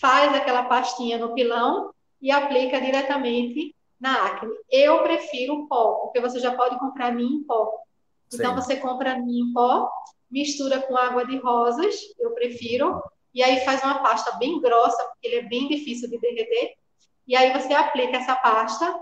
[0.00, 4.54] faz aquela pastinha no pilão e aplica diretamente na acne.
[4.70, 7.70] Eu prefiro o pó, porque você já pode comprar mim em pó.
[8.32, 8.60] Então, Sim.
[8.60, 9.90] você compra mim em pó,
[10.30, 13.02] mistura com água de rosas, eu prefiro,
[13.34, 16.74] e aí faz uma pasta bem grossa, porque ele é bem difícil de derreter.
[17.26, 18.94] E aí você aplica essa pasta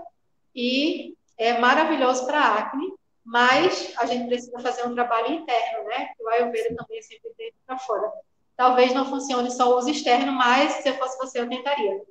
[0.55, 2.93] e é maravilhoso para acne,
[3.23, 6.09] mas a gente precisa fazer um trabalho interno, né?
[6.19, 8.11] O Ayurveda também é sempre dentro para fora.
[8.55, 12.01] Talvez não funcione só o uso externo, mas se eu fosse você, eu tentaria.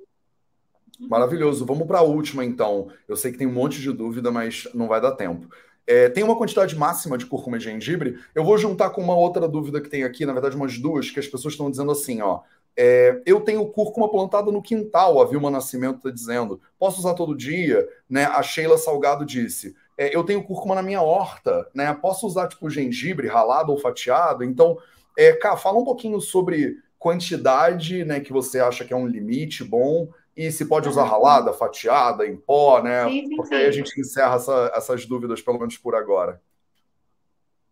[0.99, 1.65] Maravilhoso.
[1.65, 2.89] Vamos para a última, então.
[3.07, 5.47] Eu sei que tem um monte de dúvida, mas não vai dar tempo.
[5.85, 8.19] É, tem uma quantidade máxima de cúrcuma e gengibre.
[8.33, 11.19] Eu vou juntar com uma outra dúvida que tem aqui, na verdade, umas duas, que
[11.19, 12.41] as pessoas estão dizendo assim, ó.
[12.75, 16.59] É, eu tenho cúrcuma plantada no quintal, a Vilma Nascimento está dizendo.
[16.79, 17.87] Posso usar todo dia?
[18.09, 18.25] Né?
[18.25, 19.75] A Sheila Salgado disse.
[19.97, 21.93] É, eu tenho cúrcuma na minha horta, né?
[21.93, 24.43] Posso usar, tipo, gengibre ralado ou fatiado?
[24.43, 24.77] Então,
[25.17, 29.61] é, Cá, fala um pouquinho sobre quantidade, né, que você acha que é um limite
[29.61, 30.07] bom
[30.37, 33.07] e se pode usar ralada, fatiada, em pó, né?
[33.09, 36.41] Sim, sim, Porque aí a gente encerra essa, essas dúvidas, pelo menos por agora.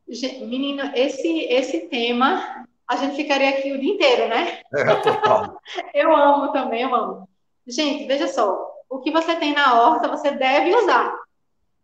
[0.05, 4.59] Menino, esse, esse tema, a gente ficaria aqui o dia inteiro, né?
[4.73, 5.57] É, total.
[5.95, 7.29] eu amo também, eu amo.
[7.65, 11.17] Gente, veja só, o que você tem na horta, você deve usar,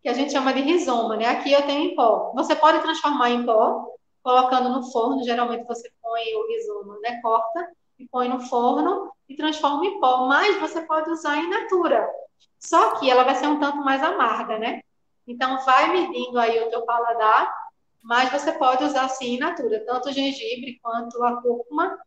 [0.01, 1.27] que a gente chama de rizoma, né?
[1.27, 2.33] Aqui eu tenho em pó.
[2.35, 3.87] Você pode transformar em pó,
[4.21, 7.21] colocando no forno, geralmente você põe o rizoma, né?
[7.21, 12.05] Corta e põe no forno e transforma em pó, mas você pode usar em natura.
[12.59, 14.81] Só que ela vai ser um tanto mais amarga, né?
[15.25, 17.49] Então vai medindo aí o teu paladar,
[18.03, 21.97] mas você pode usar sim em natura, tanto o gengibre quanto a cúrcuma,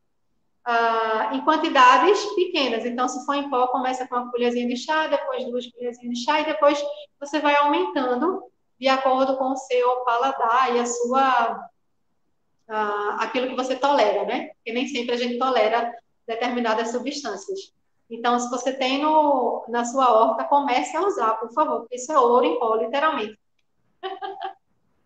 [0.64, 2.84] ah, em quantidades pequenas.
[2.84, 6.24] Então, se for em pó, começa com uma colherzinha de chá, depois duas colherzinhas de
[6.24, 6.82] chá, e depois
[7.18, 8.43] você vai aumentando
[8.78, 11.68] de acordo com o seu paladar e a sua
[12.68, 14.49] ah, aquilo que você tolera, né?
[14.55, 15.93] Porque nem sempre a gente tolera
[16.26, 17.72] determinadas substâncias.
[18.09, 22.12] Então, se você tem no, na sua horta, comece a usar, por favor, porque isso
[22.12, 23.38] é ouro em pó, literalmente.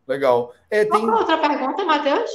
[0.06, 0.52] Legal.
[0.70, 1.10] É, tem...
[1.10, 2.30] outra pergunta, Matheus?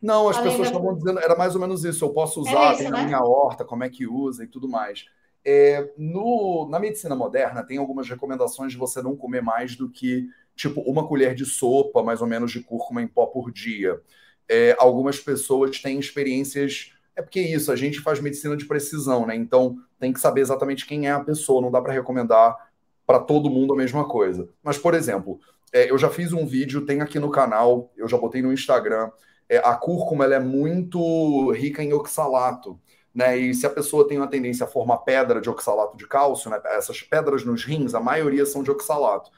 [0.00, 2.82] Não, as Além pessoas estavam dizendo, era mais ou menos isso, eu posso usar, isso,
[2.82, 2.98] tem né?
[2.98, 5.04] na minha horta, como é que usa e tudo mais.
[5.44, 10.26] É, no, na medicina moderna, tem algumas recomendações de você não comer mais do que,
[10.56, 14.00] tipo, uma colher de sopa, mais ou menos, de cúrcuma em pó por dia.
[14.48, 19.26] É, algumas pessoas têm experiências é porque é isso, a gente faz medicina de precisão,
[19.26, 19.36] né?
[19.36, 22.56] Então tem que saber exatamente quem é a pessoa, não dá para recomendar
[23.06, 24.48] para todo mundo a mesma coisa.
[24.62, 25.40] Mas, por exemplo,
[25.72, 29.10] é, eu já fiz um vídeo, tem aqui no canal, eu já botei no Instagram.
[29.48, 32.80] É, a cúrcuma ela é muito rica em oxalato.
[33.14, 33.36] Né?
[33.36, 36.60] E se a pessoa tem uma tendência a formar pedra de oxalato de cálcio, né?
[36.66, 39.30] essas pedras nos rins, a maioria são de oxalato.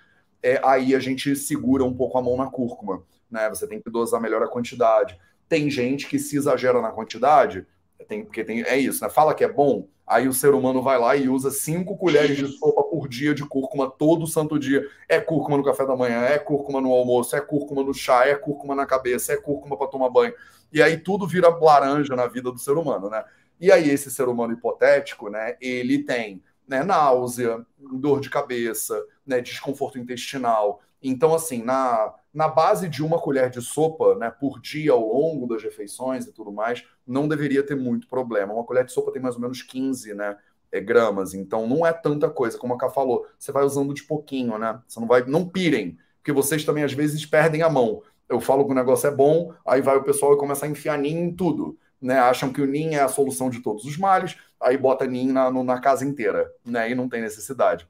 [0.43, 3.03] É, aí a gente segura um pouco a mão na cúrcuma.
[3.31, 3.49] Né?
[3.49, 5.19] Você tem que dosar melhor a quantidade.
[5.49, 7.67] Tem gente que se exagera na quantidade,
[8.09, 9.11] Tem, porque tem, é isso, né?
[9.11, 12.47] Fala que é bom, aí o ser humano vai lá e usa cinco colheres de
[12.59, 14.87] sopa por dia de cúrcuma todo santo dia.
[15.09, 18.35] É cúrcuma no café da manhã, é cúrcuma no almoço, é cúrcuma no chá, é
[18.35, 20.35] cúrcuma na cabeça, é cúrcuma para tomar banho.
[20.73, 23.25] E aí tudo vira laranja na vida do ser humano, né?
[23.61, 29.41] E aí esse ser humano hipotético, né, ele tem né, náusea, dor de cabeça, né,
[29.41, 30.81] desconforto intestinal.
[31.03, 35.47] Então, assim, na, na base de uma colher de sopa né, por dia ao longo
[35.47, 38.55] das refeições e tudo mais, não deveria ter muito problema.
[38.55, 40.37] Uma colher de sopa tem mais ou menos 15 né,
[40.71, 44.05] é, gramas, então não é tanta coisa, como a Ká falou, você vai usando de
[44.05, 44.81] pouquinho, né?
[44.89, 45.23] Você não vai.
[45.27, 48.03] Não pirem, porque vocês também às vezes perdem a mão.
[48.29, 50.97] Eu falo que o negócio é bom, aí vai o pessoal e começa a enfiar
[50.99, 51.79] ninho em tudo.
[52.01, 55.31] Né, acham que o NIM é a solução de todos os males, aí bota NIM
[55.31, 57.89] na, na casa inteira, né, e não tem necessidade.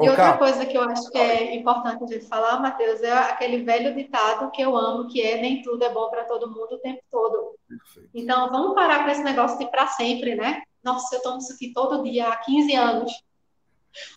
[0.00, 3.62] E outra coisa que eu acho que é importante a gente falar, Matheus, é aquele
[3.62, 6.78] velho ditado que eu amo, que é nem tudo é bom para todo mundo o
[6.78, 7.54] tempo todo.
[7.68, 8.08] Perfeito.
[8.14, 10.62] Então, vamos parar com esse negócio de para sempre, né?
[10.82, 13.12] Nossa, eu tomo isso aqui todo dia há 15 anos.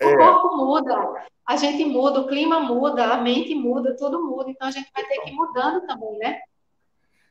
[0.01, 0.15] O é.
[0.15, 4.49] corpo muda, a gente muda, o clima muda, a mente muda, tudo muda.
[4.49, 6.39] Então, a gente vai ter que ir mudando também, né?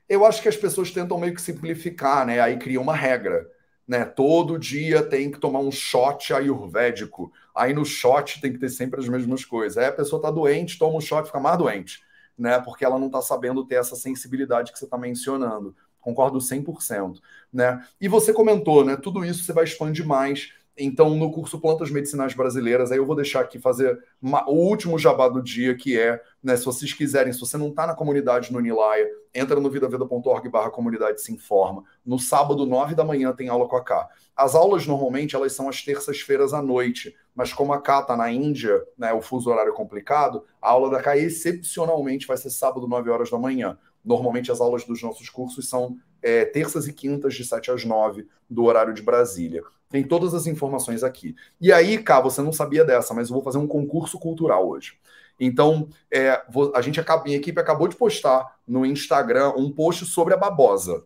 [0.06, 2.38] Eu acho que as pessoas tentam meio que simplificar, né?
[2.40, 3.50] Aí cria uma regra
[3.86, 4.04] né?
[4.04, 7.32] Todo dia tem que tomar um shot ayurvédico.
[7.54, 9.78] Aí no shot tem que ter sempre as mesmas coisas.
[9.78, 12.00] Aí a pessoa está doente, toma um shot, fica mais doente,
[12.36, 12.58] né?
[12.58, 15.74] Porque ela não está sabendo ter essa sensibilidade que você está mencionando.
[16.00, 17.20] Concordo 100%,
[17.52, 17.86] né?
[18.00, 18.96] E você comentou, né?
[18.96, 23.14] Tudo isso você vai expandir mais então, no curso Plantas Medicinais Brasileiras, aí eu vou
[23.14, 27.32] deixar aqui fazer uma, o último jabá do dia, que é, né, se vocês quiserem,
[27.32, 31.84] se você não está na comunidade no Nilaia, entra no vidaveda.org barra comunidade se informa.
[32.04, 34.08] No sábado, nove da manhã, tem aula com a Cá.
[34.36, 38.32] As aulas, normalmente, elas são às terças-feiras à noite, mas como a Cá está na
[38.32, 42.88] Índia, né, o fuso horário é complicado, a aula da Cá, excepcionalmente, vai ser sábado,
[42.88, 43.78] nove horas da manhã.
[44.04, 48.26] Normalmente, as aulas dos nossos cursos são é, terças e quintas, de 7 às 9,
[48.50, 49.62] do horário de Brasília.
[49.94, 51.36] Tem todas as informações aqui.
[51.60, 54.98] E aí, cá, você não sabia dessa, mas eu vou fazer um concurso cultural hoje.
[55.38, 56.42] Então, é,
[56.74, 61.04] a gente acaba, minha equipe acabou de postar no Instagram um post sobre a babosa.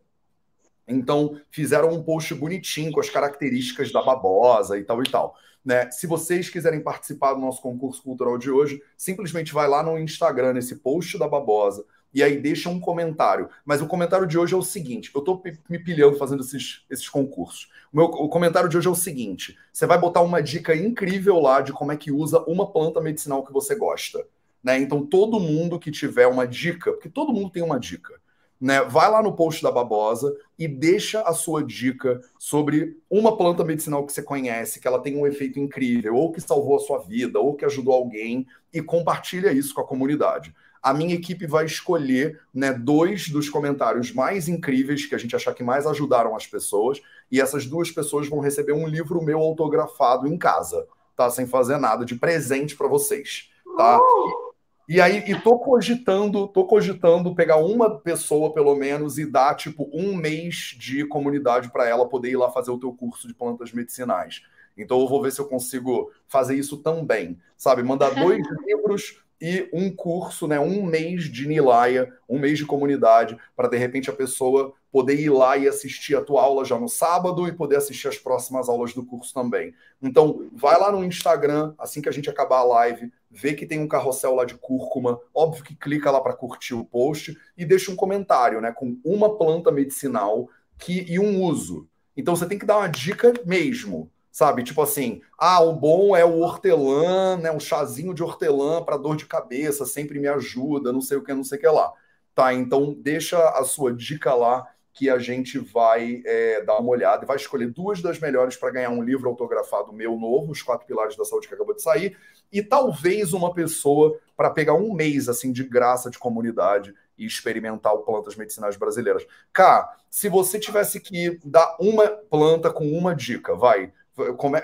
[0.89, 5.37] Então, fizeram um post bonitinho com as características da babosa e tal e tal.
[5.63, 5.91] Né?
[5.91, 10.55] Se vocês quiserem participar do nosso concurso cultural de hoje, simplesmente vai lá no Instagram,
[10.55, 13.49] nesse post da babosa, e aí deixa um comentário.
[13.65, 17.09] Mas o comentário de hoje é o seguinte: eu estou me pilhando fazendo esses, esses
[17.09, 17.71] concursos.
[17.93, 21.39] O, meu, o comentário de hoje é o seguinte: você vai botar uma dica incrível
[21.39, 24.27] lá de como é que usa uma planta medicinal que você gosta.
[24.63, 24.79] Né?
[24.79, 28.15] Então, todo mundo que tiver uma dica, porque todo mundo tem uma dica.
[28.61, 28.83] Né?
[28.83, 34.05] Vai lá no post da Babosa e deixa a sua dica sobre uma planta medicinal
[34.05, 37.39] que você conhece, que ela tem um efeito incrível, ou que salvou a sua vida,
[37.39, 38.45] ou que ajudou alguém,
[38.75, 40.53] e compartilha isso com a comunidade
[40.83, 45.55] a minha equipe vai escolher né, dois dos comentários mais incríveis que a gente achar
[45.55, 47.01] que mais ajudaram as pessoas,
[47.31, 51.29] e essas duas pessoas vão receber um livro meu autografado em casa, tá?
[51.31, 53.99] Sem fazer nada, de presente para vocês, tá?
[53.99, 54.49] Uh!
[54.89, 59.87] E aí, e tô cogitando, tô cogitando pegar uma pessoa pelo menos e dar tipo
[59.93, 63.71] um mês de comunidade para ela poder ir lá fazer o teu curso de plantas
[63.71, 64.43] medicinais.
[64.79, 67.83] Então eu vou ver se eu consigo fazer isso também, sabe?
[67.83, 73.37] Mandar dois livros e um curso, né, um mês de Nilaya, um mês de comunidade,
[73.57, 76.89] para de repente a pessoa poder ir lá e assistir a tua aula já no
[76.89, 79.75] sábado e poder assistir as próximas aulas do curso também.
[80.03, 83.79] Então, vai lá no Instagram, assim que a gente acabar a live, vê que tem
[83.79, 87.93] um carrossel lá de cúrcuma, óbvio que clica lá para curtir o post e deixa
[87.93, 91.87] um comentário, né, com uma planta medicinal que e um uso.
[92.17, 94.63] Então você tem que dar uma dica mesmo sabe?
[94.63, 97.51] Tipo assim, ah, o bom é o hortelã, né?
[97.51, 101.35] Um chazinho de hortelã para dor de cabeça, sempre me ajuda, não sei o que,
[101.35, 101.93] não sei o que lá.
[102.37, 104.65] Tá, então deixa a sua dica lá
[104.95, 108.71] que a gente vai é, dar uma olhada e vai escolher duas das melhores para
[108.71, 112.17] ganhar um livro autografado meu novo, Os Quatro Pilares da Saúde, que acabou de sair,
[112.53, 117.93] e talvez uma pessoa para pegar um mês assim de graça de comunidade e experimentar
[117.93, 119.27] o plantas medicinais brasileiras.
[119.53, 123.93] Cá, se você tivesse que dar uma planta com uma dica, vai,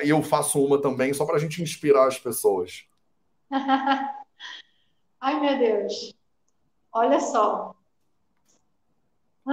[0.05, 2.85] e eu faço uma também, só para a gente inspirar as pessoas.
[5.21, 6.15] Ai, meu Deus.
[6.93, 7.75] Olha só.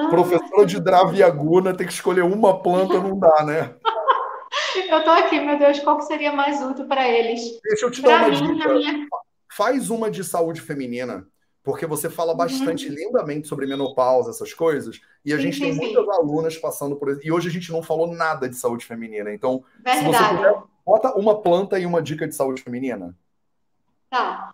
[0.10, 3.76] Professora de Draviaguna tem que escolher uma planta, não dá, né?
[4.90, 7.60] eu tô aqui, meu Deus, qual que seria mais útil para eles?
[7.62, 8.74] Deixa eu te pra dar uma mim, dica.
[8.74, 9.08] Minha...
[9.52, 11.28] Faz uma de saúde feminina
[11.64, 12.38] porque você fala uhum.
[12.38, 12.96] bastante uhum.
[12.96, 15.80] lindamente sobre menopausa, essas coisas, e a sim, gente sim, tem sim.
[15.80, 17.22] muitas alunas passando por isso.
[17.24, 19.32] E hoje a gente não falou nada de saúde feminina.
[19.34, 20.00] Então, Verdade.
[20.00, 23.16] se você puder, bota uma planta e uma dica de saúde feminina.
[24.10, 24.54] Tá.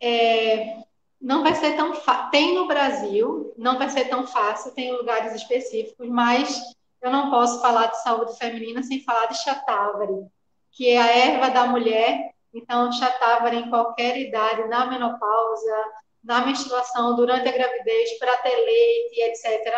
[0.00, 0.76] É,
[1.20, 2.30] não vai ser tão fácil.
[2.30, 6.60] Tem no Brasil, não vai ser tão fácil, tem lugares específicos, mas
[7.00, 10.26] eu não posso falar de saúde feminina sem falar de Shatavari,
[10.70, 12.32] que é a erva da mulher.
[12.52, 15.84] Então, Shatavari em qualquer idade, na menopausa,
[16.22, 19.74] na menstruação, durante a gravidez, para ter leite, etc.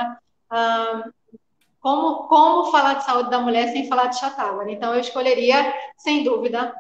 [1.81, 4.73] como, como falar de saúde da mulher sem falar de Shatavari?
[4.73, 6.75] Então, eu escolheria, sem dúvida,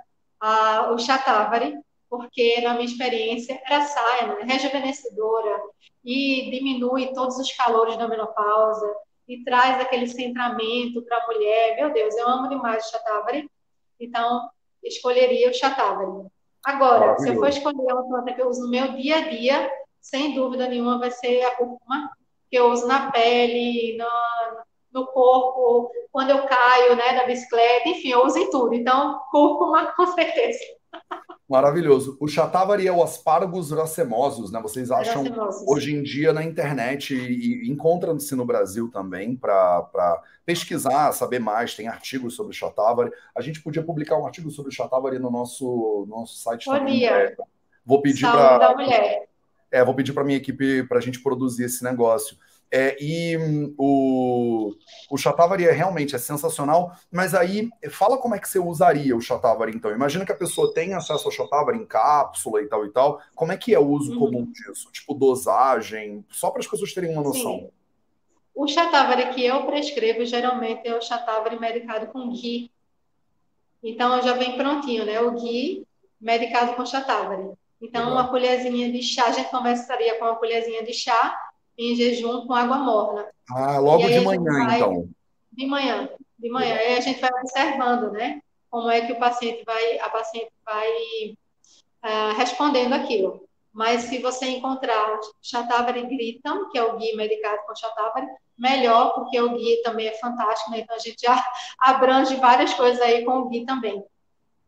[0.93, 4.43] o Shatavari, porque, na minha experiência, era saia, né?
[4.43, 5.61] rejuvenescedora,
[6.05, 8.95] e diminui todos os calores da menopausa,
[9.29, 11.77] e traz aquele centramento para a mulher.
[11.77, 13.49] Meu Deus, eu amo demais o Shatavari,
[14.01, 14.49] então
[14.83, 16.27] escolheria o Shatavari.
[16.65, 19.71] Agora, se eu for escolher uma planta que eu uso no meu dia a dia,
[20.01, 22.11] sem dúvida nenhuma vai ser a cúrcuma,
[22.51, 28.09] que eu uso na pele, no, no corpo, quando eu caio né, da bicicleta, enfim,
[28.11, 28.75] eu uso em tudo.
[28.75, 30.59] Então, cúrcuma, com certeza.
[31.51, 32.17] Maravilhoso.
[32.21, 34.61] O chatavari é o aspargos racemosos, né?
[34.63, 35.25] Vocês acham
[35.67, 41.75] hoje em dia na internet e, e encontram-se no Brasil também para pesquisar, saber mais.
[41.75, 43.11] Tem artigos sobre o chatavari.
[43.35, 47.05] A gente podia publicar um artigo sobre o chatavari no nosso, nosso site também.
[47.05, 47.35] É,
[47.85, 48.73] vou pedir para.
[49.73, 52.37] É, vou pedir para minha equipe para a gente produzir esse negócio.
[52.73, 54.73] É, e hum, o,
[55.11, 59.21] o Shatavari é realmente é sensacional, mas aí fala como é que você usaria o
[59.21, 59.91] Shatavari então.
[59.91, 63.21] Imagina que a pessoa tem acesso ao Shatavari em cápsula e tal e tal.
[63.35, 64.19] Como é que é o uso uhum.
[64.21, 64.89] comum disso?
[64.93, 67.59] Tipo dosagem, só para as pessoas terem uma noção.
[67.59, 67.71] Sim.
[68.55, 72.71] O Shatavari que eu prescrevo geralmente é o Shatavari medicado com ghee.
[73.83, 75.21] Então já vem prontinho, né?
[75.21, 75.85] O ghee
[76.21, 77.51] medicado com Shatavari.
[77.83, 78.13] Então Legal.
[78.13, 81.50] uma colherzinha de chá, a gente começaria com uma colherzinha de chá
[81.81, 83.27] em jejum com água morna.
[83.51, 85.09] Ah, logo de manhã, vai, então.
[85.51, 86.09] De manhã,
[86.39, 86.75] de manhã.
[86.75, 88.41] Aí a gente vai observando, né?
[88.71, 90.91] Como é que o paciente vai, a paciente vai
[92.05, 93.49] uh, respondendo aquilo.
[93.73, 98.27] Mas se você encontrar Shatavari Gritam, que é o guia medicado com Shatavari,
[98.59, 100.81] melhor, porque o guia também é fantástico, né?
[100.81, 101.43] Então a gente já
[101.81, 104.05] abrange várias coisas aí com o guia também.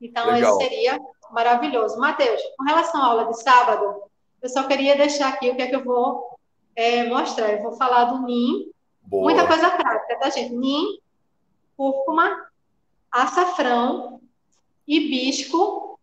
[0.01, 0.59] Então, Legal.
[0.59, 0.99] esse seria
[1.31, 1.99] maravilhoso.
[1.99, 4.03] Matheus, com relação à aula de sábado,
[4.41, 6.32] eu só queria deixar aqui o que é que eu vou
[6.77, 7.53] é, mostrar.
[7.53, 8.71] Eu vou falar do NIM.
[9.03, 9.25] Boa.
[9.25, 10.55] Muita coisa prática, tá, gente?
[10.55, 10.99] NIM,
[11.77, 12.47] cúrcuma,
[13.11, 14.21] açafrão,
[14.87, 15.99] hibisco.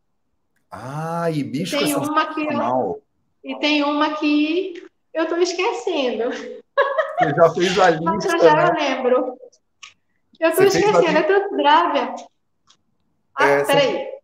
[0.72, 3.04] Ah, hibisco tem é uma que eu,
[3.44, 6.30] E tem uma que eu estou esquecendo.
[6.30, 8.80] Você já fez a lista, Mas eu já né?
[8.80, 9.38] lembro.
[10.40, 12.26] Eu estou esquecendo, é tanto grave.
[13.36, 13.92] Ah, é, peraí.
[13.92, 14.20] Você...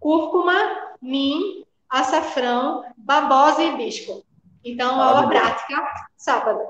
[0.00, 0.54] Cúrcuma,
[1.00, 4.24] NIM, açafrão, babosa e hibisco.
[4.64, 5.82] Então, aula prática,
[6.16, 6.60] sábado.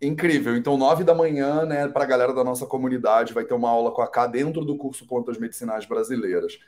[0.00, 0.56] Incrível.
[0.56, 3.92] Então, nove da manhã, né, para a galera da nossa comunidade, vai ter uma aula
[3.92, 6.58] com a K dentro do curso Plantas Medicinais Brasileiras.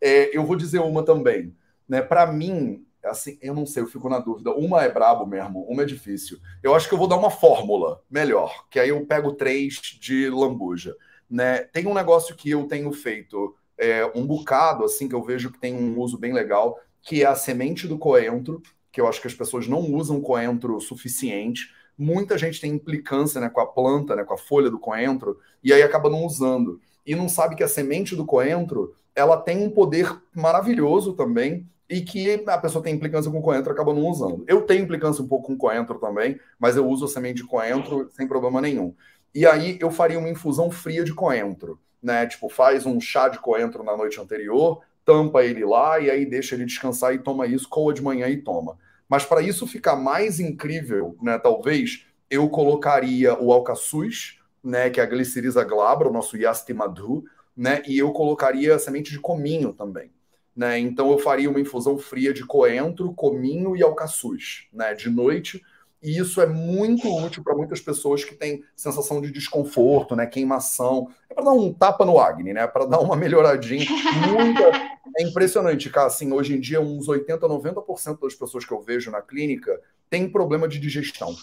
[0.00, 1.56] É, eu vou dizer uma também.
[1.88, 4.52] Né, para mim, assim, eu não sei, eu fico na dúvida.
[4.52, 6.38] Uma é brabo mesmo, uma é difícil.
[6.62, 10.30] Eu acho que eu vou dar uma fórmula melhor, que aí eu pego três de
[10.30, 10.96] lambuja.
[11.28, 11.64] Né?
[11.64, 15.58] Tem um negócio que eu tenho feito é, um bocado, assim, que eu vejo que
[15.58, 18.62] tem um uso bem legal, que é a semente do coentro
[18.94, 21.74] que eu acho que as pessoas não usam coentro suficiente.
[21.98, 25.72] Muita gente tem implicância né, com a planta, né, com a folha do coentro, e
[25.72, 26.80] aí acaba não usando.
[27.04, 32.02] E não sabe que a semente do coentro ela tem um poder maravilhoso também, e
[32.02, 34.44] que a pessoa tem implicância com coentro acaba não usando.
[34.46, 38.08] Eu tenho implicância um pouco com coentro também, mas eu uso a semente de coentro
[38.12, 38.94] sem problema nenhum.
[39.34, 42.26] E aí eu faria uma infusão fria de coentro, né?
[42.26, 46.54] Tipo, faz um chá de coentro na noite anterior, tampa ele lá e aí deixa
[46.54, 48.78] ele descansar e toma isso, coa de manhã e toma.
[49.14, 55.04] Mas para isso ficar mais incrível, né, talvez, eu colocaria o alcaçuz, né, que é
[55.04, 57.22] a gliciriza glabra, o nosso Yasti Madhu,
[57.56, 60.10] né, e eu colocaria a semente de cominho também.
[60.56, 60.80] Né?
[60.80, 65.62] Então eu faria uma infusão fria de coentro, cominho e alcaçuz, né, de noite,
[66.04, 71.08] e isso é muito útil para muitas pessoas que têm sensação de desconforto, né, queimação.
[71.30, 73.86] É para dar um tapa no Agni, né, para dar uma melhoradinha.
[74.30, 74.94] Muita...
[75.16, 76.08] É impressionante, cara.
[76.08, 79.80] Assim, hoje em dia, uns 80, 90% das pessoas que eu vejo na clínica
[80.10, 81.34] têm problema de digestão.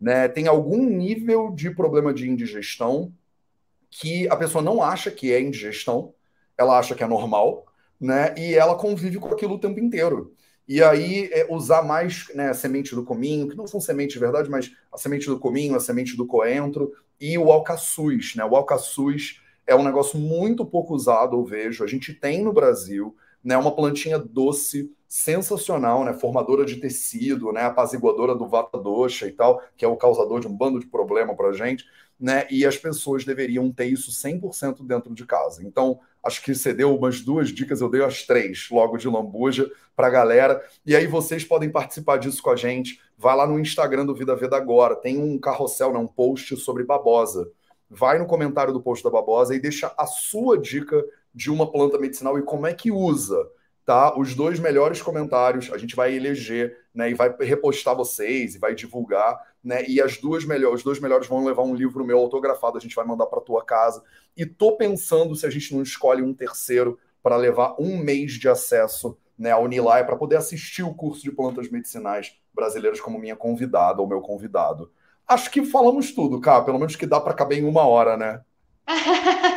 [0.00, 0.28] Né?
[0.28, 3.12] Tem algum nível de problema de indigestão
[3.90, 6.14] que a pessoa não acha que é indigestão,
[6.56, 7.66] ela acha que é normal,
[8.00, 8.34] né?
[8.36, 10.34] E ela convive com aquilo o tempo inteiro.
[10.68, 14.20] E aí é, usar mais né, a semente do cominho, que não são sementes de
[14.20, 18.34] verdade, mas a semente do cominho, a semente do coentro e o alcaçuz.
[18.34, 18.44] Né?
[18.44, 21.84] O alcaçuz é um negócio muito pouco usado, eu vejo.
[21.84, 27.62] A gente tem no Brasil né, uma plantinha doce, sensacional, né, formadora de tecido, né,
[27.62, 31.34] apaziguadora do vata dosha e tal, que é o causador de um bando de problema
[31.34, 31.84] para gente,
[32.18, 35.62] né, e as pessoas deveriam ter isso 100% dentro de casa.
[35.64, 39.70] Então, acho que você deu umas duas dicas, eu dei as três logo de lambuja
[39.94, 40.62] para a galera.
[40.84, 43.00] E aí vocês podem participar disso com a gente.
[43.16, 46.84] Vai lá no Instagram do Vida Veda agora, tem um carrossel, né, um post sobre
[46.84, 47.50] babosa.
[47.88, 51.98] vai no comentário do post da Babosa e deixa a sua dica de uma planta
[51.98, 53.48] medicinal e como é que usa
[53.86, 54.18] tá?
[54.18, 57.08] Os dois melhores comentários a gente vai eleger, né?
[57.08, 59.84] E vai repostar vocês e vai divulgar, né?
[59.88, 62.94] E as duas melhores, os dois melhores vão levar um livro meu autografado, a gente
[62.94, 64.00] vai mandar para tua casa.
[64.36, 68.48] E tô pensando se a gente não escolhe um terceiro para levar um mês de
[68.48, 69.50] acesso, né?
[69.50, 74.06] A Unilaia para poder assistir o curso de plantas medicinais brasileiras como minha convidada ou
[74.06, 74.92] meu convidado.
[75.26, 76.62] Acho que falamos tudo, cara.
[76.62, 78.42] Pelo menos que dá para caber em uma hora, né?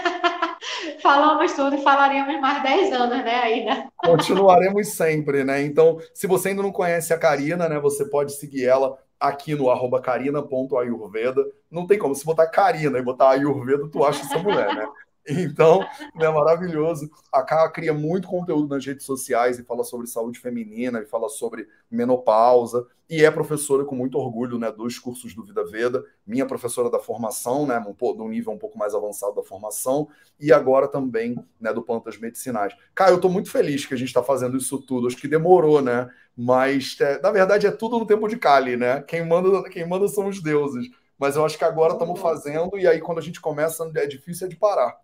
[1.01, 3.87] falamos tudo e falaríamos mais 10 anos, né, ainda.
[3.97, 5.63] Continuaremos sempre, né?
[5.63, 9.69] Então, se você ainda não conhece a Karina, né, você pode seguir ela aqui no
[9.69, 11.45] arroba carina.ayurveda.
[11.69, 14.87] Não tem como, se botar Karina e botar Ayurveda, tu acha essa mulher, né?
[15.27, 15.85] Então,
[16.19, 17.09] é maravilhoso.
[17.31, 21.29] A Ká cria muito conteúdo nas redes sociais e fala sobre saúde feminina, e fala
[21.29, 26.45] sobre menopausa, e é professora com muito orgulho né, dos cursos do Vida Veda, minha
[26.45, 30.07] professora da formação, né, um, de um nível um pouco mais avançado da formação,
[30.39, 32.75] e agora também né, do Plantas Medicinais.
[32.93, 35.07] Cara, eu estou muito feliz que a gente está fazendo isso tudo.
[35.07, 36.09] Acho que demorou, né?
[36.37, 39.01] Mas, é, na verdade, é tudo no tempo de Kali, né?
[39.01, 40.87] Quem manda, quem manda são os deuses.
[41.17, 44.47] Mas eu acho que agora estamos fazendo, e aí quando a gente começa, é difícil
[44.47, 44.97] é de parar.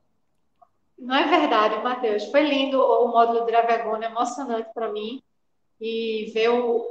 [0.97, 2.25] Não é verdade, Matheus.
[2.25, 5.21] Foi lindo o módulo de Dravagona, emocionante para mim.
[5.79, 6.85] E ver o,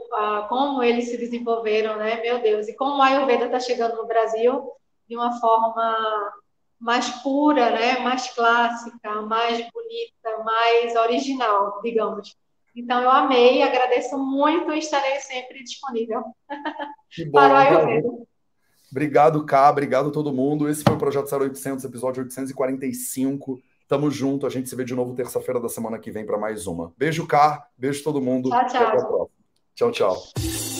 [0.49, 2.21] como eles se desenvolveram, né?
[2.21, 2.69] Meu Deus.
[2.69, 4.71] E como a Ayurveda está chegando no Brasil
[5.09, 6.33] de uma forma
[6.79, 7.99] mais pura, né?
[8.01, 12.37] Mais clássica, mais bonita, mais original, digamos.
[12.77, 16.25] Então, eu amei, agradeço muito e estarei sempre disponível
[17.09, 18.09] que bom, para o Ayurveda.
[18.91, 20.69] Obrigado, Cá, obrigado a todo mundo.
[20.69, 23.61] Esse foi o Projeto 0800, episódio 845.
[23.87, 24.47] Tamo junto.
[24.47, 26.93] A gente se vê de novo terça-feira da semana que vem para mais uma.
[26.97, 27.69] Beijo, Car.
[27.77, 28.51] Beijo todo mundo.
[28.51, 28.83] Tchau, tchau.
[28.83, 29.29] até a próxima.
[29.75, 30.74] Tchau, tchau.